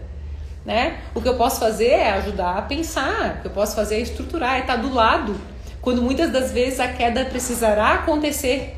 [0.64, 1.00] né?
[1.16, 4.00] O que eu posso fazer é ajudar a pensar, o que eu posso fazer é
[4.00, 5.36] estruturar, é estar do lado,
[5.82, 8.78] quando muitas das vezes a queda precisará acontecer,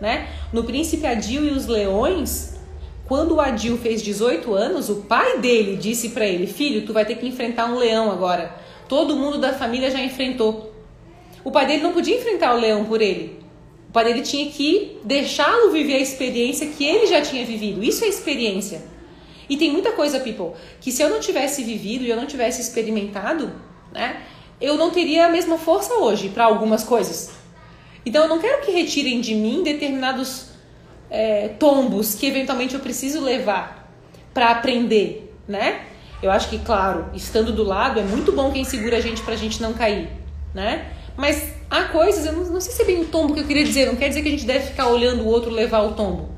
[0.00, 0.28] né?
[0.52, 2.56] No Príncipe Adil e os Leões,
[3.06, 7.04] quando o Adil fez 18 anos, o pai dele disse para ele: "Filho, tu vai
[7.04, 10.72] ter que enfrentar um leão agora." Todo mundo da família já enfrentou.
[11.44, 13.38] O pai dele não podia enfrentar o leão por ele.
[13.88, 17.82] O pai dele tinha que deixá-lo viver a experiência que ele já tinha vivido.
[17.82, 18.82] Isso é experiência.
[19.48, 22.60] E tem muita coisa, people, que se eu não tivesse vivido e eu não tivesse
[22.60, 23.50] experimentado,
[23.92, 24.22] né,
[24.60, 27.30] eu não teria a mesma força hoje para algumas coisas.
[28.04, 30.50] Então eu não quero que retirem de mim determinados
[31.10, 33.90] é, tombos que eventualmente eu preciso levar
[34.34, 35.86] para aprender, né?
[36.22, 39.36] Eu acho que, claro, estando do lado é muito bom quem segura a gente pra
[39.36, 40.08] gente não cair,
[40.52, 40.92] né?
[41.16, 43.64] Mas há coisas, eu não, não sei se é bem o tombo que eu queria
[43.64, 46.30] dizer, não quer dizer que a gente deve ficar olhando o outro levar o tombo.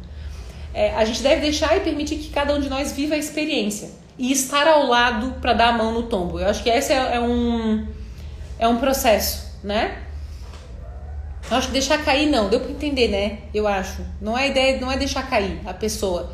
[0.75, 3.90] É, a gente deve deixar e permitir que cada um de nós viva a experiência
[4.19, 6.38] e estar ao lado para dar a mão no tombo.
[6.38, 7.87] Eu acho que esse é, é, um
[8.59, 10.03] é um processo, né?
[11.51, 13.38] Eu acho que deixar cair não, deu para entender, né?
[13.53, 14.05] Eu acho.
[14.21, 16.33] Não é ideia, não é deixar cair a pessoa,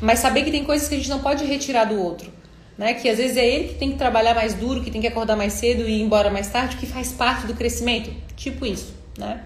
[0.00, 2.32] mas saber que tem coisas que a gente não pode retirar do outro
[2.78, 2.94] né?
[2.94, 5.36] Que às vezes é ele que tem que trabalhar mais duro, que tem que acordar
[5.36, 8.10] mais cedo e ir embora mais tarde, que faz parte do crescimento.
[8.36, 9.42] Tipo isso, né?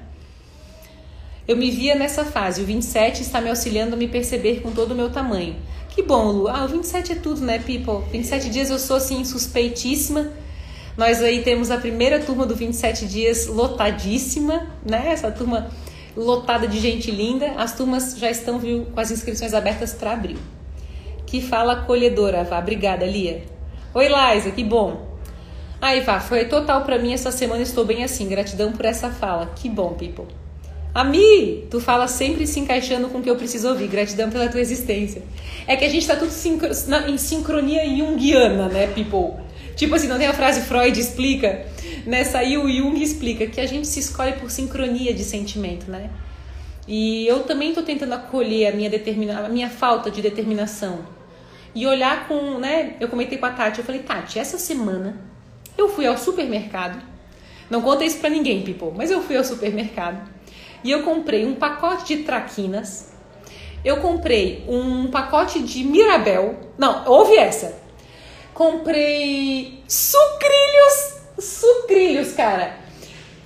[1.47, 2.63] Eu me via nessa fase.
[2.63, 5.57] O 27 está me auxiliando a me perceber com todo o meu tamanho.
[5.89, 6.49] Que bom, Lu.
[6.49, 8.09] Ah, o 27 é tudo, né, people?
[8.13, 10.31] 27 dias eu sou assim suspeitíssima.
[10.97, 15.09] Nós aí temos a primeira turma do 27 dias lotadíssima, né?
[15.09, 15.71] Essa turma
[16.17, 17.53] lotada de gente linda.
[17.57, 20.39] As turmas já estão viu, com as inscrições abertas para abril
[21.31, 22.59] que fala acolhedora, Vá.
[22.59, 23.45] Obrigada, Lia.
[23.95, 25.09] Oi, Laisa, que bom.
[25.81, 28.29] Aí, Vá, foi total para mim essa semana, estou bem assim.
[28.29, 29.47] Gratidão por essa fala.
[29.55, 30.27] Que bom, people.
[30.93, 33.87] Ami, tu fala sempre se encaixando com o que eu preciso ouvir.
[33.87, 35.23] Gratidão pela tua existência.
[35.69, 36.69] É que a gente tá tudo sincro...
[37.09, 39.41] em sincronia junguiana, né, people?
[39.77, 41.65] Tipo assim, não tem a frase Freud explica?
[42.35, 46.11] Aí o Jung explica que a gente se escolhe por sincronia de sentimento, né?
[46.89, 51.20] E eu também estou tentando acolher a minha, determina a minha falta de determinação.
[51.75, 52.97] E olhar com, né?
[53.01, 55.21] Eu comentei com a Tati, eu falei, Tati, essa semana
[55.77, 57.01] eu fui ao supermercado.
[57.69, 60.29] Não conta isso pra ninguém, people, mas eu fui ao supermercado.
[60.83, 63.13] E eu comprei um pacote de traquinas.
[63.85, 66.59] Eu comprei um pacote de Mirabel.
[66.77, 67.81] Não, ouve essa.
[68.53, 71.21] Comprei sucrilhos.
[71.39, 72.77] Sucrilhos, cara.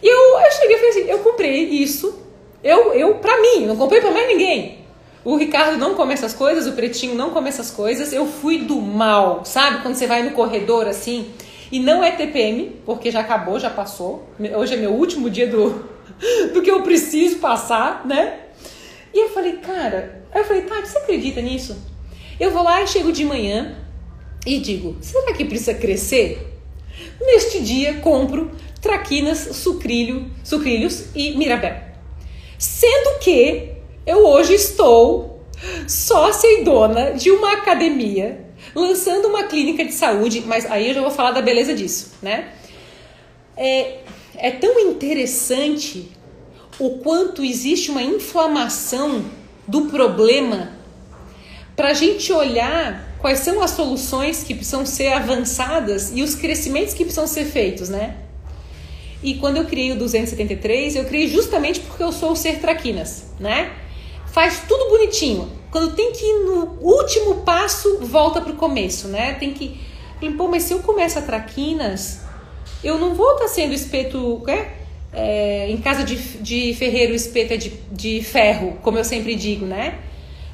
[0.02, 2.24] E eu, eu cheguei e falei assim: eu comprei isso
[2.64, 4.83] eu, eu para mim, não comprei para mais ninguém.
[5.24, 8.12] O Ricardo não come essas coisas, o Pretinho não come essas coisas.
[8.12, 9.80] Eu fui do mal, sabe?
[9.80, 11.30] Quando você vai no corredor assim,
[11.72, 14.28] e não é TPM, porque já acabou, já passou.
[14.54, 15.88] Hoje é meu último dia do,
[16.52, 18.40] do que eu preciso passar, né?
[19.14, 21.76] E eu falei, cara, aí eu falei, tá, você acredita nisso?
[22.38, 23.76] Eu vou lá e chego de manhã
[24.44, 26.50] e digo, será que precisa crescer?
[27.20, 31.76] Neste dia compro traquinas, sucrilho, sucrilhos e mirabel.
[32.58, 33.73] Sendo que
[34.06, 35.40] eu hoje estou
[35.88, 41.00] sócia e dona de uma academia, lançando uma clínica de saúde, mas aí eu já
[41.00, 42.52] vou falar da beleza disso, né?
[43.56, 43.98] É,
[44.36, 46.10] é tão interessante
[46.78, 49.24] o quanto existe uma inflamação
[49.66, 50.72] do problema
[51.76, 56.94] para a gente olhar quais são as soluções que precisam ser avançadas e os crescimentos
[56.94, 58.16] que precisam ser feitos, né?
[59.22, 63.24] E quando eu criei o 273, eu criei justamente porque eu sou o ser traquinas,
[63.40, 63.72] né?
[64.34, 65.48] Faz tudo bonitinho.
[65.70, 69.34] Quando tem que ir no último passo, volta pro começo, né?
[69.34, 69.80] Tem que.
[70.36, 72.22] Pô, mas se eu começo a traquinas,
[72.82, 74.42] eu não vou estar tá sendo espeto.
[74.44, 74.72] Né?
[75.12, 79.36] É, em casa de, de ferreiro, o espeto é de, de ferro, como eu sempre
[79.36, 80.00] digo, né?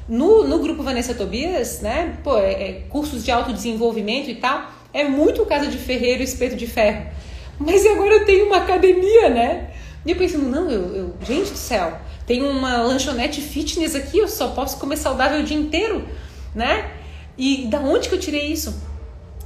[0.07, 2.19] No, no grupo Vanessa Tobias, né?
[2.23, 6.67] Pô, é, é, cursos de autodesenvolvimento e tal, é muito casa de ferreiro, espeto de
[6.67, 7.07] ferro.
[7.57, 9.71] Mas agora eu tenho uma academia, né?
[10.05, 14.27] E eu pensando, não, eu, eu, gente do céu, tem uma lanchonete fitness aqui, eu
[14.27, 16.07] só posso comer saudável o dia inteiro,
[16.55, 16.91] né?
[17.37, 18.81] E da onde que eu tirei isso?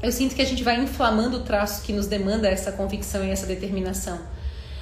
[0.01, 3.31] Eu sinto que a gente vai inflamando o traço que nos demanda essa convicção e
[3.31, 4.19] essa determinação.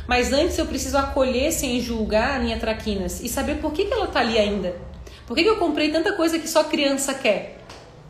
[0.07, 3.93] Mas antes eu preciso acolher sem julgar a minha traquinas e saber por que, que
[3.93, 4.75] ela tá ali ainda.
[5.25, 7.59] Por que, que eu comprei tanta coisa que só criança quer,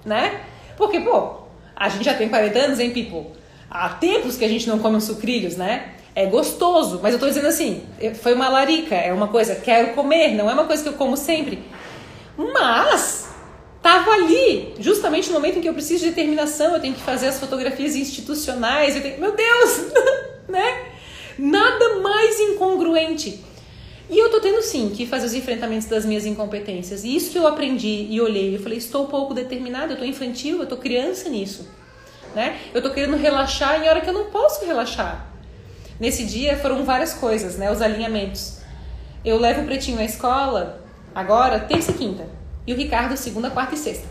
[0.04, 0.42] né?
[0.76, 1.44] Porque, pô,
[1.76, 3.44] a gente já tem 40 anos, hein, people?
[3.74, 5.93] há tempos que a gente não come os sucrilhos, né?
[6.16, 7.84] É gostoso, mas eu tô dizendo assim,
[8.22, 11.18] foi uma larica, é uma coisa, quero comer, não é uma coisa que eu como
[11.18, 11.64] sempre.
[12.38, 13.30] Mas
[13.82, 17.28] tava ali, justamente no momento em que eu preciso de determinação, eu tenho que fazer
[17.28, 19.88] as fotografias institucionais, eu tenho, meu Deus,
[20.48, 20.86] né?
[21.38, 23.44] Nada mais incongruente.
[24.08, 27.04] E eu tô tendo sim que fazer os enfrentamentos das minhas incompetências.
[27.04, 30.60] E isso que eu aprendi e olhei, eu falei, estou pouco determinada, eu tô infantil,
[30.60, 31.68] eu tô criança nisso
[32.36, 32.60] né?
[32.74, 35.33] Eu tô querendo relaxar em hora que eu não posso relaxar.
[36.00, 37.72] Nesse dia foram várias coisas, né?
[37.72, 38.60] Os alinhamentos.
[39.24, 40.82] Eu levo o pretinho na escola
[41.14, 42.28] agora, terça e quinta.
[42.66, 44.08] E o Ricardo, segunda, quarta e sexta.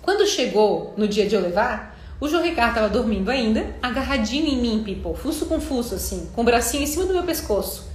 [0.00, 4.60] Quando chegou no dia de eu levar, o João Ricardo tava dormindo ainda, agarradinho em
[4.60, 7.90] mim, people, fuço com fuço, assim, com o bracinho em cima do meu pescoço.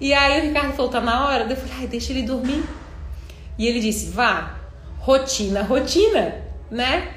[0.00, 1.44] E aí o Ricardo falou, tá na hora?
[1.44, 2.64] Eu falei, ai, deixa ele dormir.
[3.58, 4.56] E ele disse, vá,
[4.98, 7.08] rotina, rotina, né?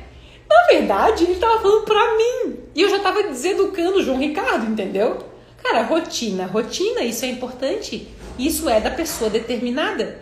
[0.49, 2.59] Na verdade, ele estava falando para mim.
[2.73, 5.17] E eu já estava deseducando o João Ricardo, entendeu?
[5.63, 8.07] Cara, rotina, rotina, isso é importante.
[8.37, 10.19] Isso é da pessoa determinada.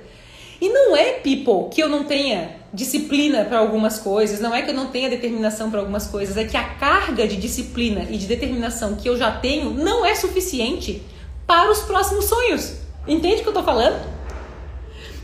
[0.59, 4.71] E não é, people, que eu não tenha disciplina para algumas coisas, não é que
[4.71, 8.25] eu não tenha determinação para algumas coisas, é que a carga de disciplina e de
[8.25, 11.01] determinação que eu já tenho não é suficiente
[11.45, 12.73] para os próximos sonhos.
[13.07, 14.03] Entende o que eu tô falando?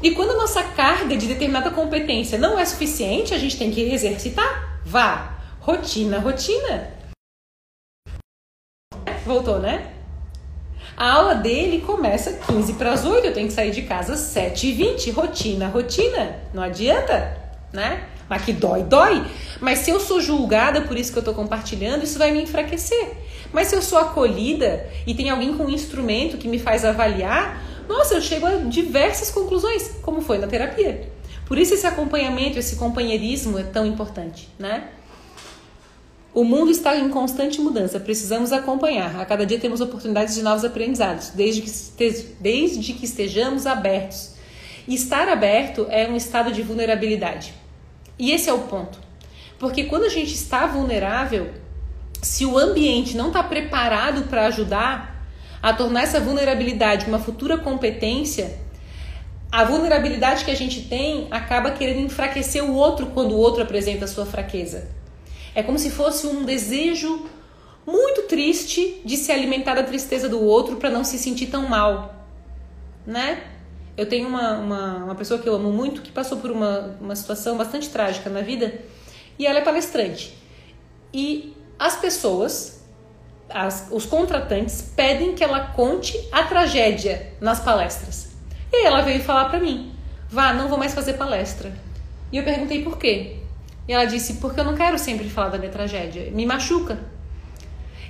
[0.02, 3.82] E quando a nossa carga de determinada competência não é suficiente, a gente tem que
[3.82, 4.73] exercitar.
[4.86, 5.38] Vá.
[5.60, 6.92] Rotina, rotina.
[9.26, 9.94] Voltou, né?
[10.98, 14.20] A aula dele começa 15 para as 8, eu tenho que sair de casa às
[14.20, 16.40] 7 e 20 Rotina, rotina.
[16.54, 17.38] Não adianta,
[17.72, 18.08] né?
[18.30, 19.26] Mas que dói, dói.
[19.62, 23.14] Mas se eu sou julgada por isso que eu estou compartilhando, isso vai me enfraquecer.
[23.52, 27.62] Mas se eu sou acolhida e tem alguém com um instrumento que me faz avaliar,
[27.88, 31.13] nossa, eu chego a diversas conclusões, como foi na terapia.
[31.54, 34.88] Por isso esse acompanhamento, esse companheirismo é tão importante, né?
[36.34, 39.22] O mundo está em constante mudança, precisamos acompanhar.
[39.22, 44.32] A cada dia temos oportunidades de novos aprendizados, desde que, desde que estejamos abertos.
[44.88, 47.54] Estar aberto é um estado de vulnerabilidade.
[48.18, 48.98] E esse é o ponto.
[49.60, 51.52] Porque quando a gente está vulnerável,
[52.20, 55.24] se o ambiente não está preparado para ajudar
[55.62, 58.63] a tornar essa vulnerabilidade uma futura competência,
[59.54, 64.06] a vulnerabilidade que a gente tem acaba querendo enfraquecer o outro quando o outro apresenta
[64.06, 64.88] a sua fraqueza.
[65.54, 67.30] É como se fosse um desejo
[67.86, 72.16] muito triste de se alimentar da tristeza do outro para não se sentir tão mal,
[73.06, 73.44] né?
[73.96, 77.16] Eu tenho uma, uma, uma, pessoa que eu amo muito que passou por uma, uma
[77.16, 78.80] situação bastante trágica na vida
[79.38, 80.36] e ela é palestrante.
[81.14, 82.84] E as pessoas,
[83.48, 88.33] as, os contratantes, pedem que ela conte a tragédia nas palestras.
[88.74, 89.94] E ela veio falar para mim:
[90.30, 91.72] Vá, não vou mais fazer palestra.
[92.32, 93.38] E eu perguntei por quê.
[93.88, 96.98] E ela disse: Porque eu não quero sempre falar da minha tragédia, me machuca.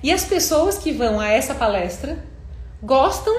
[0.01, 2.18] E as pessoas que vão a essa palestra
[2.82, 3.34] gostam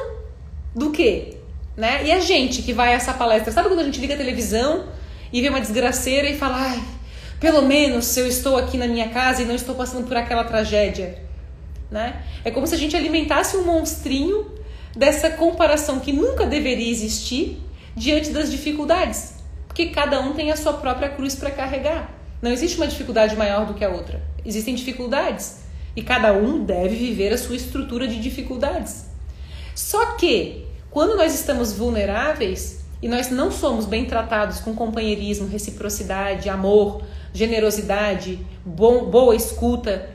[0.75, 1.39] do quê?
[1.77, 2.05] Né?
[2.07, 4.87] E a gente que vai a essa palestra, sabe quando a gente liga a televisão
[5.33, 6.83] e vê uma desgraceira e fala, ai,
[7.41, 11.19] pelo menos eu estou aqui na minha casa e não estou passando por aquela tragédia,
[11.91, 12.23] né?
[12.45, 14.47] É como se a gente alimentasse um monstrinho
[14.97, 17.61] dessa comparação que nunca deveria existir
[17.97, 19.35] diante das dificuldades,
[19.67, 22.13] porque cada um tem a sua própria cruz para carregar.
[22.41, 24.23] Não existe uma dificuldade maior do que a outra.
[24.45, 25.61] Existem dificuldades
[25.97, 29.07] e cada um deve viver a sua estrutura de dificuldades.
[29.75, 36.49] Só que, quando nós estamos vulneráveis e nós não somos bem tratados com companheirismo, reciprocidade,
[36.49, 40.11] amor, generosidade, bom, boa escuta,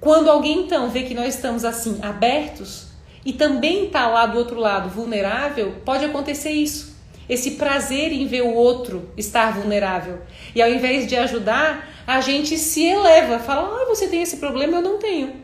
[0.00, 2.87] quando alguém então vê que nós estamos assim abertos
[3.28, 6.96] e também está lá do outro lado vulnerável, pode acontecer isso.
[7.28, 10.22] Esse prazer em ver o outro estar vulnerável.
[10.54, 14.78] E ao invés de ajudar, a gente se eleva, fala: "Ah, você tem esse problema,
[14.78, 15.34] eu não tenho".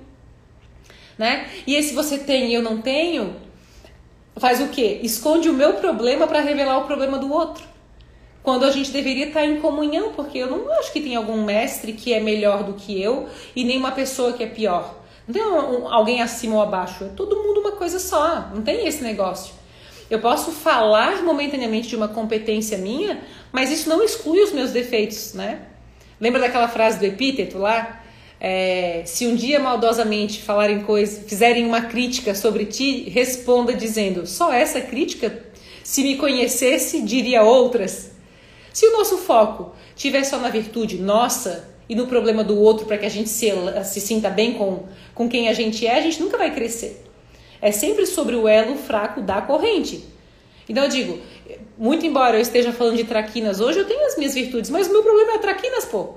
[1.18, 1.47] Né?
[1.66, 3.37] E esse você tem e eu não tenho,
[4.39, 5.01] faz o quê?
[5.03, 7.64] Esconde o meu problema para revelar o problema do outro.
[8.43, 11.93] Quando a gente deveria estar em comunhão, porque eu não acho que tem algum mestre
[11.93, 15.03] que é melhor do que eu e nem uma pessoa que é pior.
[15.27, 18.87] Não tem um, alguém acima ou abaixo, é todo mundo uma coisa só, não tem
[18.87, 19.55] esse negócio.
[20.11, 25.33] Eu posso falar momentaneamente de uma competência minha, mas isso não exclui os meus defeitos,
[25.33, 25.62] né?
[26.20, 28.03] Lembra daquela frase do epíteto lá?
[28.39, 34.53] É, se um dia maldosamente falarem coisa, fizerem uma crítica sobre ti, responda dizendo: só
[34.53, 35.43] essa crítica?
[35.83, 38.11] Se me conhecesse, diria outras.
[38.72, 42.99] Se o nosso foco tiver só na virtude nossa e no problema do outro para
[42.99, 43.51] que a gente se,
[43.85, 47.05] se sinta bem com, com quem a gente é, a gente nunca vai crescer.
[47.61, 50.05] É sempre sobre o elo fraco da corrente.
[50.68, 51.18] Então eu digo,
[51.76, 54.93] muito embora eu esteja falando de traquinas hoje, eu tenho as minhas virtudes, mas o
[54.93, 56.14] meu problema é traquinas, pô.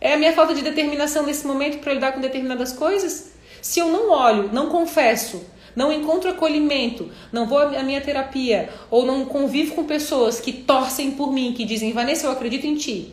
[0.00, 3.32] É a minha falta de determinação nesse momento para lidar com determinadas coisas.
[3.62, 5.42] Se eu não olho, não confesso,
[5.74, 11.12] não encontro acolhimento, não vou à minha terapia ou não convivo com pessoas que torcem
[11.12, 13.12] por mim, que dizem, Vanessa, eu acredito em ti.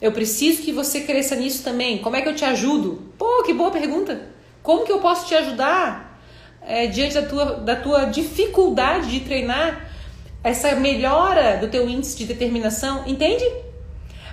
[0.00, 1.98] Eu preciso que você cresça nisso também.
[1.98, 3.02] Como é que eu te ajudo?
[3.18, 4.20] Pô, que boa pergunta.
[4.62, 6.20] Como que eu posso te ajudar
[6.66, 9.90] é, diante da tua, da tua dificuldade de treinar?
[10.42, 13.44] essa melhora do teu índice de determinação, entende?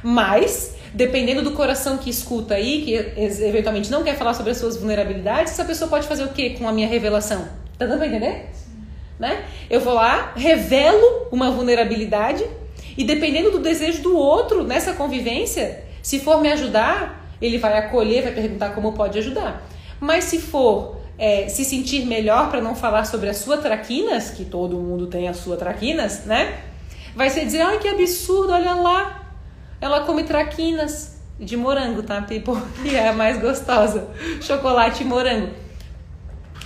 [0.01, 2.93] Mas, dependendo do coração que escuta aí, que
[3.43, 6.67] eventualmente não quer falar sobre as suas vulnerabilidades, essa pessoa pode fazer o que com
[6.67, 7.47] a minha revelação?
[7.77, 8.49] Tá dando pra entender?
[9.19, 9.43] Né?
[9.69, 12.45] Eu vou lá, revelo uma vulnerabilidade
[12.97, 18.23] e dependendo do desejo do outro nessa convivência, se for me ajudar, ele vai acolher,
[18.23, 19.67] vai perguntar como pode ajudar.
[19.99, 24.45] Mas se for é, se sentir melhor para não falar sobre a sua traquinas, que
[24.45, 26.59] todo mundo tem a sua traquinas, né?
[27.15, 29.33] Vai ser dizer, ai que absurdo, olha lá,
[29.79, 32.61] ela come traquinas de morango, tá, people?
[32.81, 34.09] Que é a mais gostosa,
[34.41, 35.51] chocolate e morango.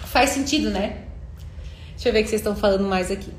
[0.05, 1.03] Faz sentido, né?
[1.91, 3.31] Deixa eu ver o que vocês estão falando mais aqui.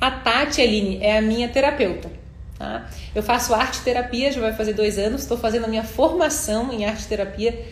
[0.00, 2.10] A Tati Aline é a minha terapeuta.
[2.58, 2.88] Tá?
[3.14, 6.84] Eu faço arte terapia, já vai fazer dois anos, estou fazendo a minha formação em
[6.84, 7.66] arte terapia.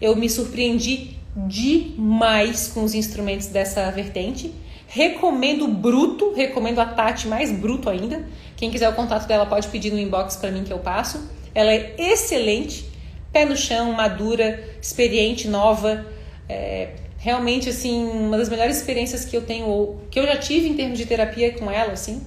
[0.00, 4.52] Eu me surpreendi demais com os instrumentos dessa vertente.
[4.86, 8.24] Recomendo bruto, recomendo a Tati mais bruto ainda.
[8.56, 11.30] Quem quiser o contato dela pode pedir no inbox para mim que eu passo.
[11.54, 12.88] Ela é excelente,
[13.32, 16.06] pé no chão, madura, experiente, nova.
[16.48, 20.74] É, realmente assim uma das melhores experiências que eu tenho, que eu já tive em
[20.74, 22.22] termos de terapia com ela, assim.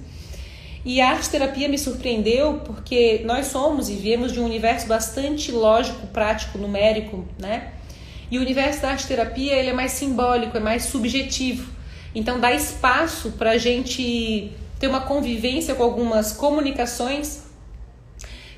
[0.84, 5.50] E a arte terapia me surpreendeu porque nós somos e viemos de um universo bastante
[5.50, 7.72] lógico, prático, numérico, né?
[8.30, 11.70] E o universo da arte terapia ele é mais simbólico, é mais subjetivo.
[12.14, 17.44] Então dá espaço para a gente ter uma convivência com algumas comunicações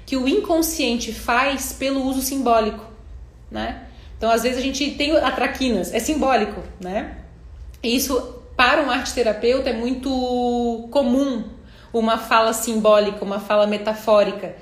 [0.07, 2.85] que o inconsciente faz pelo uso simbólico,
[3.51, 3.89] né?
[4.17, 7.19] Então às vezes a gente tem atraquinas, é simbólico, né?
[7.83, 11.45] E isso para um arte terapeuta é muito comum
[11.93, 14.57] uma fala simbólica, uma fala metafórica.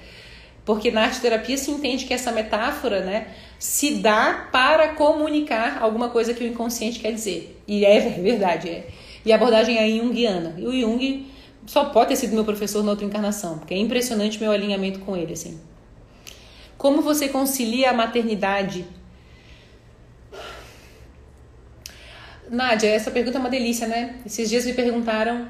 [0.65, 3.29] Porque na arte terapia se entende que essa metáfora, né,
[3.59, 7.61] se dá para comunicar alguma coisa que o inconsciente quer dizer.
[7.67, 8.87] E é verdade, é.
[9.25, 10.55] E a abordagem é junguiana.
[10.59, 11.27] E o Jung
[11.67, 15.17] só pode ter sido meu professor na outra encarnação, porque é impressionante meu alinhamento com
[15.17, 15.61] ele, assim.
[16.77, 18.85] Como você concilia a maternidade?
[22.53, 24.17] Nádia, essa pergunta é uma delícia, né?
[24.27, 25.49] Esses dias me perguntaram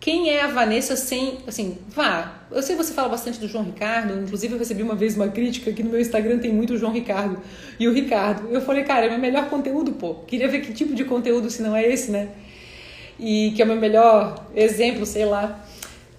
[0.00, 1.40] quem é a Vanessa sem.
[1.46, 2.32] Assim, vá.
[2.50, 5.28] Eu sei que você fala bastante do João Ricardo, inclusive eu recebi uma vez uma
[5.28, 7.38] crítica que no meu Instagram tem muito o João Ricardo
[7.78, 8.48] e o Ricardo.
[8.50, 10.14] Eu falei, cara, é meu melhor conteúdo, pô.
[10.26, 12.30] Queria ver que tipo de conteúdo se não é esse, né?
[13.18, 15.62] E que é o meu melhor exemplo, sei lá.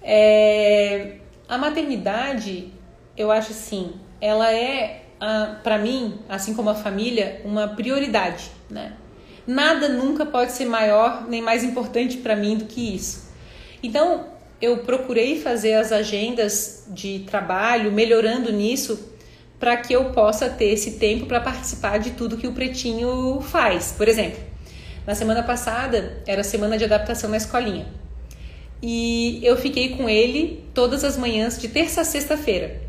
[0.00, 1.16] É...
[1.48, 2.72] A maternidade,
[3.16, 5.02] eu acho assim, ela é,
[5.64, 8.92] para mim, assim como a família, uma prioridade, né?
[9.46, 13.28] Nada nunca pode ser maior nem mais importante para mim do que isso.
[13.82, 14.26] Então,
[14.60, 19.08] eu procurei fazer as agendas de trabalho, melhorando nisso,
[19.58, 23.92] para que eu possa ter esse tempo para participar de tudo que o Pretinho faz.
[23.96, 24.38] Por exemplo,
[25.06, 27.86] na semana passada era semana de adaptação na escolinha.
[28.80, 32.80] E eu fiquei com ele todas as manhãs, de terça a sexta-feira,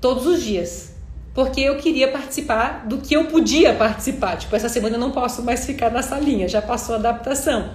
[0.00, 0.93] todos os dias
[1.34, 4.36] porque eu queria participar do que eu podia participar.
[4.36, 7.74] Tipo, essa semana eu não posso mais ficar na salinha, já passou a adaptação.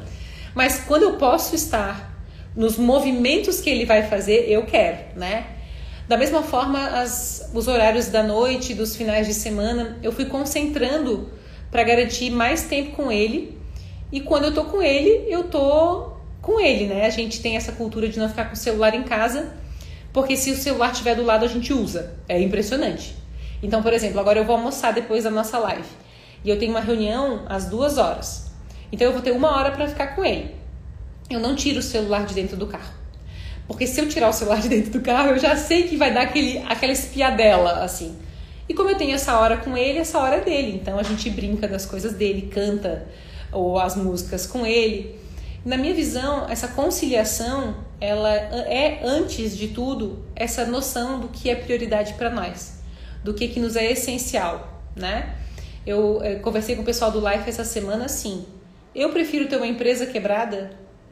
[0.55, 2.17] Mas quando eu posso estar
[2.55, 5.45] nos movimentos que ele vai fazer, eu quero, né?
[6.07, 11.29] Da mesma forma, as, os horários da noite, dos finais de semana, eu fui concentrando
[11.69, 13.57] para garantir mais tempo com ele.
[14.11, 17.05] E quando eu tô com ele, eu tô com ele, né?
[17.05, 19.53] A gente tem essa cultura de não ficar com o celular em casa,
[20.11, 22.15] porque se o celular estiver do lado, a gente usa.
[22.27, 23.15] É impressionante.
[23.61, 25.87] Então, por exemplo, agora eu vou almoçar depois da nossa live
[26.43, 28.51] e eu tenho uma reunião às duas horas.
[28.91, 30.55] Então eu vou ter uma hora para ficar com ele.
[31.29, 32.93] Eu não tiro o celular de dentro do carro.
[33.67, 36.11] Porque se eu tirar o celular de dentro do carro, eu já sei que vai
[36.11, 38.17] dar aquele, aquela espiadela, assim.
[38.67, 40.79] E como eu tenho essa hora com ele, essa hora é dele.
[40.81, 43.05] Então a gente brinca das coisas dele, canta
[43.51, 45.19] ou as músicas com ele.
[45.63, 51.55] Na minha visão, essa conciliação, ela é antes de tudo essa noção do que é
[51.55, 52.78] prioridade para nós
[53.23, 55.35] do que, que nos é essencial, né?
[55.85, 58.45] Eu, eh, conversei com o pessoal do Life essa semana assim.
[58.93, 60.71] Eu prefiro ter uma empresa quebrada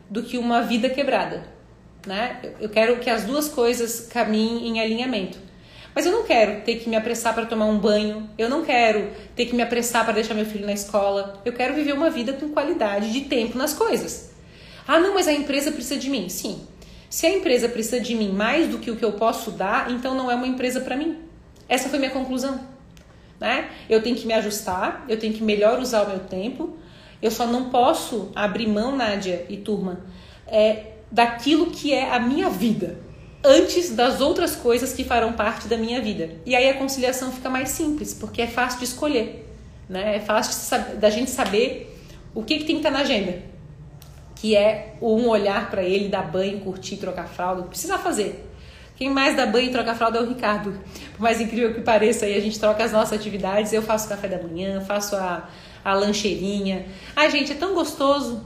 [0.09, 1.43] do que uma vida quebrada,
[2.05, 2.39] né?
[2.59, 5.37] Eu quero que as duas coisas caminhem em alinhamento.
[5.93, 9.09] Mas eu não quero ter que me apressar para tomar um banho, eu não quero
[9.35, 11.41] ter que me apressar para deixar meu filho na escola.
[11.43, 14.31] Eu quero viver uma vida com qualidade de tempo nas coisas.
[14.87, 16.29] Ah, não, mas a empresa precisa de mim.
[16.29, 16.61] Sim.
[17.09, 20.13] Se a empresa precisa de mim mais do que o que eu posso dar, então
[20.13, 21.17] não é uma empresa para mim.
[21.67, 22.59] Essa foi minha conclusão.
[23.39, 23.69] Né?
[23.89, 26.77] Eu tenho que me ajustar, eu tenho que melhor usar o meu tempo.
[27.21, 30.01] Eu só não posso abrir mão, Nádia e turma,
[30.45, 32.99] é, daquilo que é a minha vida,
[33.43, 36.29] antes das outras coisas que farão parte da minha vida.
[36.45, 39.47] E aí a conciliação fica mais simples, porque é fácil de escolher.
[39.89, 40.17] Né?
[40.17, 41.95] É fácil da gente saber
[42.35, 43.41] o que, que tem que estar na agenda.
[44.35, 48.46] Que é um olhar para ele, dar banho, curtir, trocar fralda, precisa fazer.
[48.97, 50.73] Quem mais dá banho e troca fralda é o Ricardo.
[51.13, 53.71] Por mais incrível que pareça, aí a gente troca as nossas atividades.
[53.71, 55.47] Eu faço café da manhã, faço a,
[55.85, 56.87] a lancheirinha.
[57.15, 58.43] Ai, gente, é tão gostoso.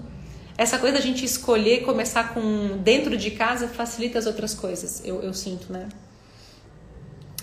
[0.58, 5.22] Essa coisa da gente escolher começar com dentro de casa facilita as outras coisas, eu,
[5.22, 5.88] eu sinto, né?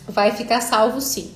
[0.07, 1.33] Vai ficar salvo sim.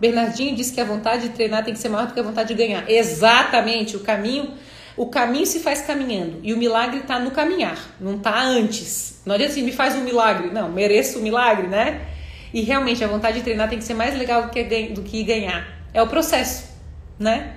[0.00, 2.48] Bernardinho disse que a vontade de treinar tem que ser maior do que a vontade
[2.48, 2.90] de ganhar.
[2.90, 4.52] Exatamente, o caminho
[4.98, 9.22] o caminho se faz caminhando e o milagre está no caminhar, não está antes.
[9.24, 10.50] Não adianta assim, me faz um milagre.
[10.50, 12.00] Não, mereço um milagre, né?
[12.52, 15.22] E realmente a vontade de treinar tem que ser mais legal do que, do que
[15.22, 15.68] ganhar.
[15.94, 16.68] É o processo,
[17.18, 17.54] né?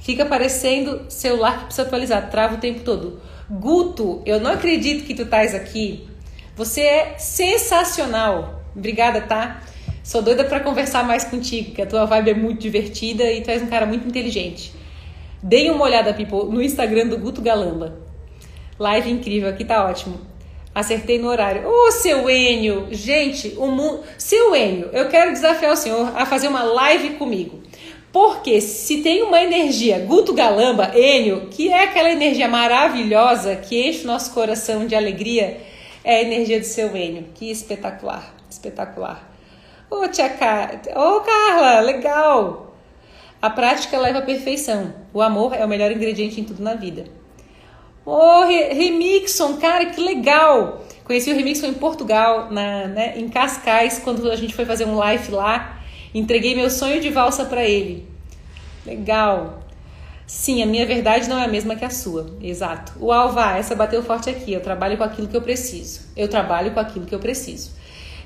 [0.00, 3.20] Fica parecendo celular que precisa atualizar, trava o tempo todo.
[3.48, 6.08] Guto, eu não acredito que tu estás aqui.
[6.56, 8.62] Você é sensacional.
[8.74, 9.62] Obrigada, tá?
[10.02, 13.50] Sou doida para conversar mais contigo, que a tua vibe é muito divertida e tu
[13.50, 14.72] és um cara muito inteligente.
[15.42, 17.96] Deem uma olhada, people, no Instagram do Guto Galamba.
[18.78, 20.20] Live incrível, aqui tá ótimo.
[20.74, 21.66] Acertei no horário.
[21.66, 22.88] Ô, oh, seu Enio!
[22.90, 24.00] Gente, o mundo.
[24.16, 27.60] Seu Enio, eu quero desafiar o senhor a fazer uma live comigo.
[28.12, 34.04] Porque se tem uma energia, Guto Galamba, Enio, que é aquela energia maravilhosa que enche
[34.04, 35.60] o nosso coração de alegria,
[36.02, 37.26] é a energia do seu Enio.
[37.34, 39.28] Que espetacular, espetacular.
[39.90, 40.80] Ô, tia Car...
[40.96, 42.67] Ô, Carla, legal!
[43.40, 44.92] A prática leva à perfeição.
[45.14, 47.04] O amor é o melhor ingrediente em tudo na vida.
[48.04, 50.84] Ô, oh, Remixon, cara, que legal!
[51.04, 54.96] Conheci o Remixon em Portugal, na, né, em Cascais, quando a gente foi fazer um
[54.96, 55.80] live lá.
[56.12, 58.08] Entreguei meu sonho de valsa para ele.
[58.84, 59.60] Legal.
[60.26, 62.36] Sim, a minha verdade não é a mesma que a sua.
[62.42, 62.92] Exato.
[63.00, 64.52] O Alva, essa bateu forte aqui.
[64.52, 66.00] Eu trabalho com aquilo que eu preciso.
[66.16, 67.70] Eu trabalho com aquilo que eu preciso.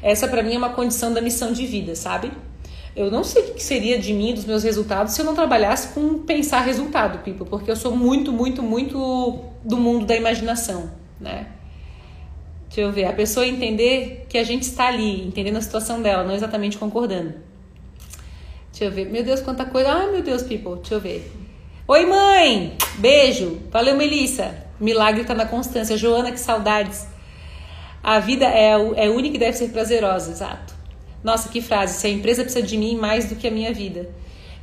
[0.02, 2.32] Essa para mim é uma condição da missão de vida, sabe?
[2.94, 5.94] Eu não sei o que seria de mim, dos meus resultados, se eu não trabalhasse
[5.94, 11.46] com pensar resultado, Pipo, porque eu sou muito, muito, muito do mundo da imaginação, né?
[12.66, 13.04] Deixa eu ver.
[13.04, 17.34] A pessoa entender que a gente está ali, entendendo a situação dela, não exatamente concordando.
[18.70, 19.10] Deixa eu ver.
[19.10, 19.90] Meu Deus, quanta coisa.
[19.90, 20.76] Ai, meu Deus, people.
[20.76, 21.30] Deixa eu ver.
[21.86, 22.74] Oi, mãe!
[22.96, 23.60] Beijo!
[23.70, 24.54] Valeu, Melissa!
[24.80, 25.98] Milagre tá na constância.
[25.98, 27.06] Joana, que saudades.
[28.02, 30.71] A vida é, é única e deve ser prazerosa, exato.
[31.22, 32.00] Nossa, que frase.
[32.00, 34.08] Se a empresa precisa de mim mais do que a minha vida.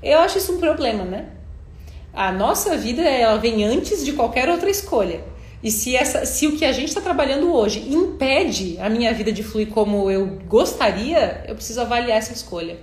[0.02, 1.30] Eu acho isso um problema, né?
[2.14, 5.22] A nossa vida ela vem antes de qualquer outra escolha.
[5.62, 9.32] E se, essa, se o que a gente está trabalhando hoje impede a minha vida
[9.32, 12.78] de fluir como eu gostaria, eu preciso avaliar essa escolha.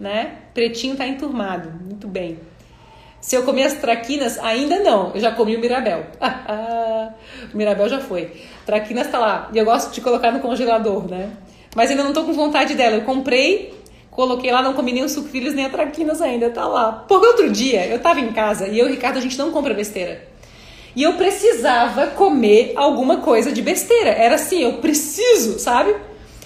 [0.00, 0.38] Né?
[0.54, 2.38] Pretinho está enturmado, muito bem.
[3.20, 5.12] Se eu comer as traquinas, ainda não.
[5.14, 6.06] Eu já comi o Mirabel.
[7.54, 8.32] o Mirabel já foi.
[8.66, 9.50] Traquinas tá lá.
[9.52, 11.30] E eu gosto de colocar no congelador, né?
[11.74, 12.96] Mas ainda não tô com vontade dela.
[12.96, 13.74] Eu comprei,
[14.10, 16.50] coloquei lá, não comi nem os sucrilhos nem a traquinas ainda.
[16.50, 17.04] Tá lá.
[17.08, 19.50] Porque outro dia eu tava em casa e eu e o Ricardo a gente não
[19.50, 20.28] compra besteira.
[20.94, 24.10] E eu precisava comer alguma coisa de besteira.
[24.10, 25.96] Era assim, eu preciso, sabe?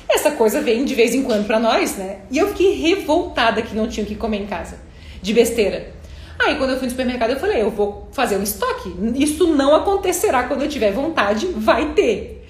[0.08, 2.20] Essa coisa vem de vez em quando para nós, né?
[2.30, 4.78] E eu fiquei revoltada que não tinha o que comer em casa
[5.20, 5.92] de besteira.
[6.38, 8.94] Aí quando eu fui no supermercado eu falei, eu vou fazer um estoque.
[9.16, 12.45] Isso não acontecerá quando eu tiver vontade, vai ter.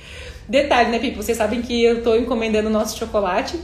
[0.49, 1.23] Detalhe, né, Pipo?
[1.23, 3.59] Vocês sabem que eu tô encomendando o nosso chocolate.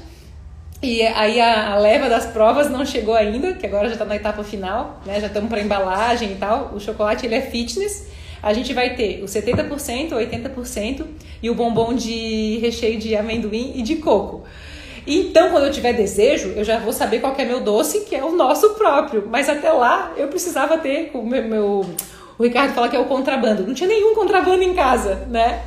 [0.83, 4.43] E aí a, leva das provas não chegou ainda, que agora já está na etapa
[4.43, 5.21] final, né?
[5.21, 6.73] Já estamos para embalagem e tal.
[6.75, 8.11] O chocolate ele é fitness
[8.43, 11.07] a gente vai ter o 70%, 80%
[11.41, 14.43] e o bombom de recheio de amendoim e de coco.
[15.07, 18.25] Então, quando eu tiver desejo, eu já vou saber qual é meu doce, que é
[18.25, 19.29] o nosso próprio.
[19.31, 21.87] Mas até lá, eu precisava ter o meu, meu...
[22.39, 23.65] O Ricardo fala que é o contrabando.
[23.65, 25.63] Não tinha nenhum contrabando em casa, né?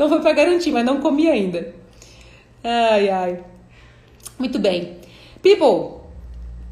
[0.00, 1.74] Então foi para garantir, mas não comi ainda.
[2.64, 3.44] Ai, ai.
[4.38, 4.96] Muito bem.
[5.42, 6.00] People,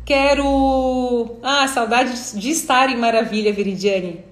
[0.02, 1.36] quero.
[1.42, 4.24] Ah, saudade de estar em Maravilha, Veridiane,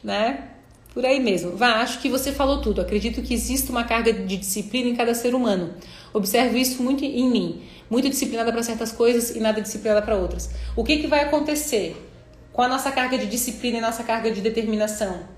[0.00, 0.50] né?
[0.94, 1.56] Por aí mesmo.
[1.56, 2.80] Vá, acho que você falou tudo.
[2.80, 5.74] Acredito que existe uma carga de disciplina em cada ser humano.
[6.14, 7.62] Observo isso muito em mim.
[7.90, 10.50] Muito disciplinada para certas coisas e nada disciplinada para outras.
[10.76, 11.96] O que, que vai acontecer
[12.52, 15.34] com a nossa carga de disciplina e nossa carga de determinação?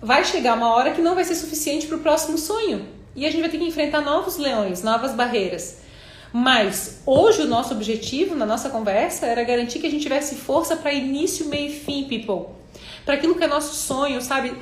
[0.00, 2.86] Vai chegar uma hora que não vai ser suficiente para o próximo sonho.
[3.16, 5.78] E a gente vai ter que enfrentar novos leões, novas barreiras.
[6.32, 10.76] Mas hoje o nosso objetivo na nossa conversa era garantir que a gente tivesse força
[10.76, 12.58] para início, meio e fim, people
[13.08, 14.52] para aquilo que é nosso sonho, sabe?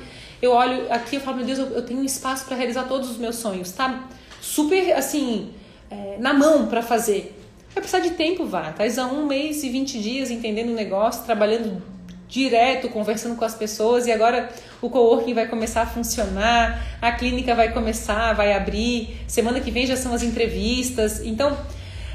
[0.41, 3.35] Eu olho aqui e falo, meu Deus, eu, tenho espaço para realizar todos os meus
[3.35, 4.07] sonhos, tá?
[4.39, 5.51] Super, assim,
[5.91, 7.37] é, na mão para fazer.
[7.73, 8.71] Vai precisar de tempo, vá.
[8.71, 11.83] Tá há um mês e 20 dias entendendo o negócio, trabalhando
[12.27, 14.49] direto, conversando com as pessoas e agora
[14.81, 19.85] o coworking vai começar a funcionar, a clínica vai começar, vai abrir, semana que vem
[19.85, 21.21] já são as entrevistas.
[21.21, 21.57] Então,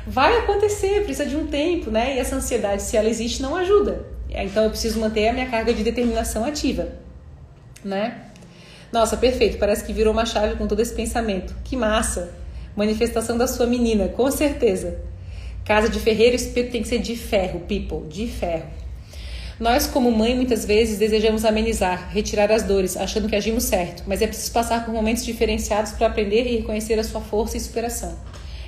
[0.06, 2.16] vai acontecer, precisa de um tempo, né?
[2.16, 4.04] E essa ansiedade, se ela existe, não ajuda.
[4.28, 6.88] Então eu preciso manter a minha carga de determinação ativa,
[7.84, 8.26] né?
[8.90, 9.58] Nossa, perfeito.
[9.58, 11.54] Parece que virou uma chave com todo esse pensamento.
[11.64, 12.34] Que massa!
[12.76, 14.98] Manifestação da sua menina, com certeza.
[15.64, 18.81] Casa de ferreiro, espírito tem que ser de ferro, people, de ferro.
[19.60, 24.22] Nós, como mãe, muitas vezes desejamos amenizar, retirar as dores, achando que agimos certo, mas
[24.22, 28.18] é preciso passar por momentos diferenciados para aprender e reconhecer a sua força e superação.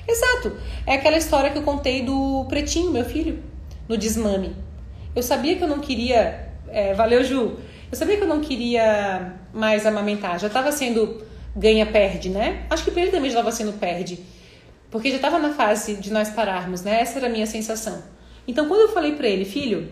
[0.06, 0.56] Exato!
[0.86, 3.42] É aquela história que eu contei do pretinho, meu filho,
[3.88, 4.54] no desmame.
[5.16, 6.48] Eu sabia que eu não queria.
[6.68, 7.58] É, valeu, Ju.
[7.90, 10.38] Eu sabia que eu não queria mais amamentar.
[10.38, 11.22] Já estava sendo
[11.56, 12.66] ganha-perde, né?
[12.68, 14.18] Acho que para ele também já estava sendo perde.
[14.90, 17.00] Porque já estava na fase de nós pararmos, né?
[17.00, 18.02] Essa era a minha sensação.
[18.46, 19.88] Então, quando eu falei para ele, filho,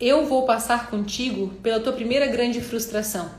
[0.00, 3.30] eu vou passar contigo pela tua primeira grande frustração.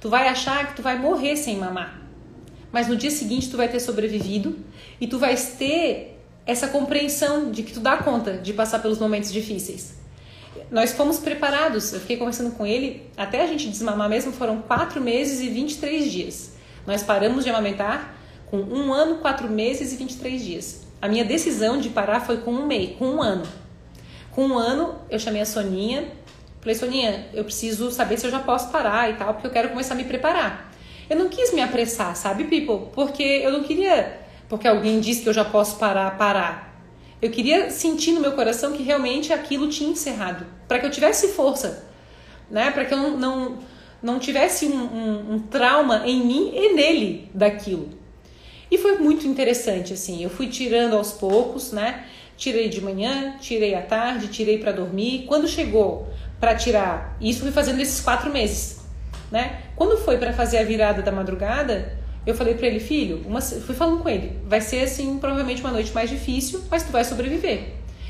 [0.00, 2.02] Tu vai achar que tu vai morrer sem mamar.
[2.72, 4.58] Mas no dia seguinte tu vai ter sobrevivido
[5.00, 9.32] e tu vais ter essa compreensão de que tu dá conta de passar pelos momentos
[9.32, 9.94] difíceis.
[10.70, 15.00] Nós fomos preparados, eu fiquei conversando com ele, até a gente desmamar mesmo foram 4
[15.00, 16.52] meses e 23 dias.
[16.86, 18.16] Nós paramos de amamentar
[18.46, 20.86] com um ano, 4 meses e 23 dias.
[21.00, 23.46] A minha decisão de parar foi com um mês, com um ano.
[24.36, 26.12] Com um ano, eu chamei a Soninha,
[26.60, 29.70] falei, Soninha, eu preciso saber se eu já posso parar e tal, porque eu quero
[29.70, 30.72] começar a me preparar.
[31.08, 32.90] Eu não quis me apressar, sabe, people?
[32.94, 36.78] Porque eu não queria porque alguém disse que eu já posso parar, parar.
[37.20, 41.28] Eu queria sentir no meu coração que realmente aquilo tinha encerrado, para que eu tivesse
[41.28, 41.88] força,
[42.50, 42.70] né?
[42.70, 43.58] Para que eu não,
[44.02, 47.88] não, tivesse um, um, um, trauma em mim e nele daquilo.
[48.70, 50.22] E foi muito interessante, assim.
[50.22, 52.04] Eu fui tirando aos poucos, né?
[52.36, 55.24] Tirei de manhã, tirei à tarde, tirei para dormir.
[55.26, 56.08] Quando chegou
[56.38, 58.80] para tirar, isso fui fazendo esses quatro meses,
[59.30, 59.62] né?
[59.74, 63.74] Quando foi para fazer a virada da madrugada, eu falei para ele, filho, uma, fui
[63.74, 67.68] falando com ele, vai ser assim, provavelmente uma noite mais difícil, mas tu vai sobreviver.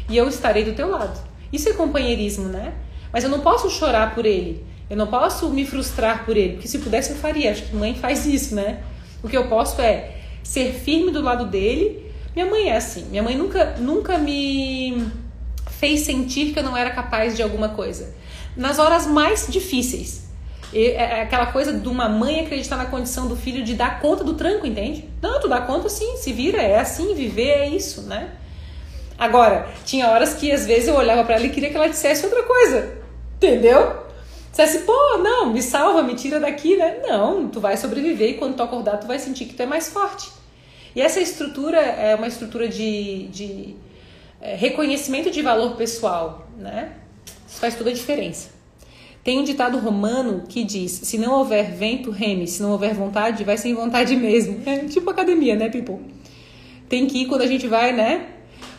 [0.08, 1.20] E eu estarei do teu lado.
[1.52, 2.72] Isso é companheirismo, né?
[3.12, 4.64] Mas eu não posso chorar por ele.
[4.88, 7.50] Eu não posso me frustrar por ele, porque se pudesse eu faria.
[7.50, 8.82] Acho que mãe faz isso, né?
[9.22, 12.05] O que eu posso é ser firme do lado dele.
[12.36, 13.06] Minha mãe é assim.
[13.06, 15.10] Minha mãe nunca, nunca me
[15.70, 18.14] fez sentir que eu não era capaz de alguma coisa.
[18.54, 20.26] Nas horas mais difíceis.
[20.70, 24.22] É, é aquela coisa de uma mãe acreditar na condição do filho de dar conta
[24.22, 25.08] do tranco, entende?
[25.22, 28.32] Não, tu dá conta sim, se vira, é assim, viver é isso, né?
[29.18, 32.26] Agora, tinha horas que às vezes eu olhava para ela e queria que ela dissesse
[32.26, 32.98] outra coisa,
[33.36, 33.96] entendeu?
[34.50, 36.98] Dissesse, pô, não, me salva, me tira daqui, né?
[37.02, 39.88] Não, tu vai sobreviver e quando tu acordar tu vai sentir que tu é mais
[39.88, 40.36] forte.
[40.96, 43.76] E essa estrutura é uma estrutura de, de
[44.40, 46.92] é, reconhecimento de valor pessoal, né?
[47.46, 48.48] Isso faz toda a diferença.
[49.22, 53.44] Tem um ditado romano que diz: se não houver vento, reme, se não houver vontade,
[53.44, 54.62] vai sem vontade mesmo.
[54.64, 55.98] É tipo academia, né, people?
[56.88, 58.28] Tem que ir quando a gente vai, né?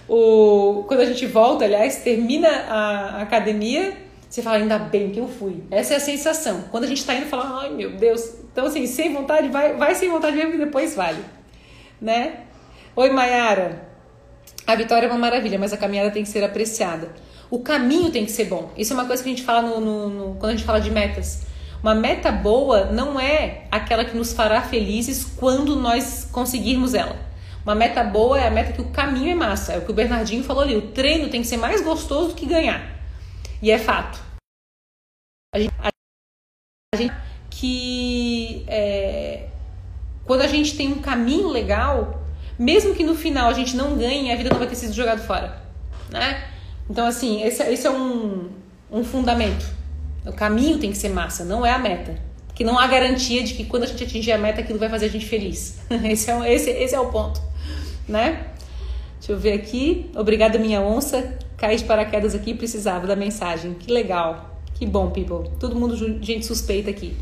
[0.09, 3.95] O, quando a gente volta, aliás, termina a, academia,
[4.27, 5.61] você fala, ainda bem que eu fui.
[5.69, 6.63] Essa é a sensação.
[6.71, 8.37] Quando a gente tá indo, fala, ai meu Deus.
[8.51, 11.36] Então, assim, sem vontade, vai, vai sem vontade mesmo e depois vale.
[11.99, 12.45] Né?
[12.95, 13.87] Oi, Mayara.
[14.65, 17.13] A vitória é uma maravilha, mas a caminhada tem que ser apreciada.
[17.49, 18.71] O caminho tem que ser bom.
[18.77, 20.81] Isso é uma coisa que a gente fala no, no, no, quando a gente fala
[20.81, 21.45] de metas.
[21.81, 27.15] Uma meta boa não é aquela que nos fará felizes quando nós conseguirmos ela.
[27.63, 29.73] Uma meta boa é a meta que o caminho é massa.
[29.73, 30.75] É o que o Bernardinho falou ali.
[30.75, 32.97] O treino tem que ser mais gostoso do que ganhar.
[33.61, 34.19] E é fato.
[35.53, 35.73] A gente,
[36.93, 37.13] a gente
[37.49, 39.47] que é,
[40.27, 42.21] quando a gente tem um caminho legal,
[42.59, 45.21] mesmo que no final a gente não ganhe, a vida não vai ter sido jogada
[45.21, 45.63] fora,
[46.09, 46.43] né?
[46.89, 48.49] Então, assim, esse, esse é um,
[48.91, 49.65] um fundamento.
[50.25, 52.15] O caminho tem que ser massa, não é a meta.
[52.53, 55.05] Que não há garantia de que quando a gente atingir a meta, aquilo vai fazer
[55.05, 55.79] a gente feliz.
[56.03, 57.41] esse, é, esse, esse é o ponto,
[58.07, 58.47] né?
[59.19, 60.09] Deixa eu ver aqui.
[60.15, 61.37] Obrigada, minha onça.
[61.55, 63.73] Caí de paraquedas aqui precisava da mensagem.
[63.73, 64.59] Que legal.
[64.73, 65.49] Que bom, people.
[65.59, 67.15] Todo mundo gente suspeita aqui.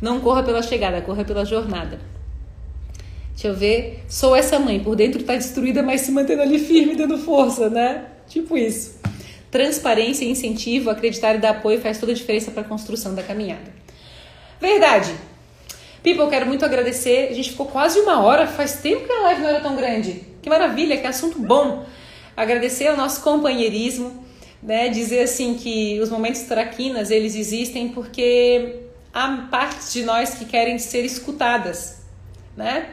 [0.00, 1.98] Não corra pela chegada, corra pela jornada.
[3.32, 4.04] Deixa eu ver.
[4.08, 4.80] Sou essa mãe.
[4.80, 8.06] Por dentro tá destruída, mas se mantendo ali firme, dando força, né?
[8.28, 9.00] Tipo isso.
[9.50, 13.72] Transparência incentivo, acreditar e dar apoio faz toda a diferença para a construção da caminhada.
[14.60, 15.12] Verdade.
[16.02, 17.28] People, quero muito agradecer.
[17.30, 18.46] A gente ficou quase uma hora.
[18.46, 20.24] Faz tempo que a live não era tão grande.
[20.40, 21.84] Que maravilha, que assunto bom.
[22.36, 24.24] Agradecer ao nosso companheirismo,
[24.62, 24.88] né?
[24.88, 28.80] Dizer assim que os momentos traquinas eles existem porque
[29.12, 32.02] há partes de nós que querem ser escutadas,
[32.56, 32.88] né?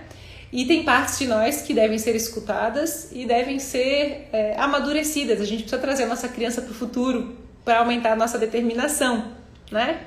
[0.51, 5.39] E tem partes de nós que devem ser escutadas e devem ser é, amadurecidas.
[5.39, 9.31] A gente precisa trazer a nossa criança para o futuro para aumentar a nossa determinação,
[9.71, 9.99] né?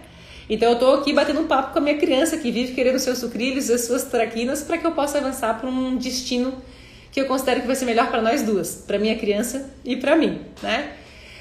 [0.51, 3.18] Então eu estou aqui batendo um papo com a minha criança que vive querendo seus
[3.18, 6.55] sucrilhos, as suas traquinas, para que eu possa avançar para um destino
[7.12, 10.16] que eu considero que vai ser melhor para nós duas, para minha criança e para
[10.16, 10.95] mim, né?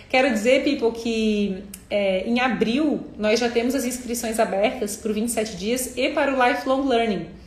[0.09, 5.13] Quero dizer, people, que é, em abril nós já temos as inscrições abertas para o
[5.13, 7.40] 27 dias e para o Lifelong Learning.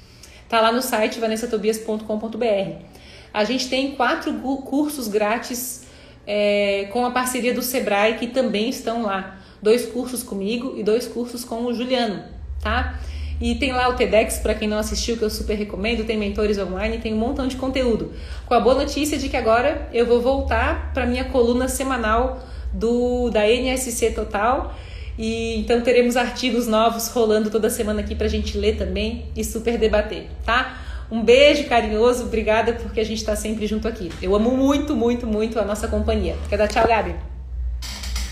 [0.49, 2.95] Tá lá no site vanessatobias.com.br.
[3.33, 5.87] A gente tem quatro cursos grátis
[6.27, 9.39] é, com a parceria do Sebrae que também estão lá.
[9.61, 12.23] Dois cursos comigo e dois cursos com o Juliano,
[12.63, 12.99] tá?
[13.41, 16.59] E tem lá o TEDx para quem não assistiu, que eu super recomendo, tem mentores
[16.59, 18.13] online, tem um montão de conteúdo.
[18.47, 22.41] Com a boa notícia de que agora eu vou voltar para minha coluna semanal
[22.73, 24.75] do da NSC Total
[25.19, 29.79] e então teremos artigos novos rolando toda semana aqui pra gente ler também e super
[29.79, 30.81] debater, tá?
[31.11, 34.11] Um beijo carinhoso, obrigada porque a gente está sempre junto aqui.
[34.21, 36.37] Eu amo muito, muito, muito a nossa companhia.
[36.49, 37.15] Quer dar tchau, Gabi?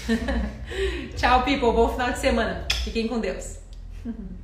[1.16, 1.72] tchau, people.
[1.72, 2.66] Bom final de semana.
[2.82, 3.58] Fiquem com Deus.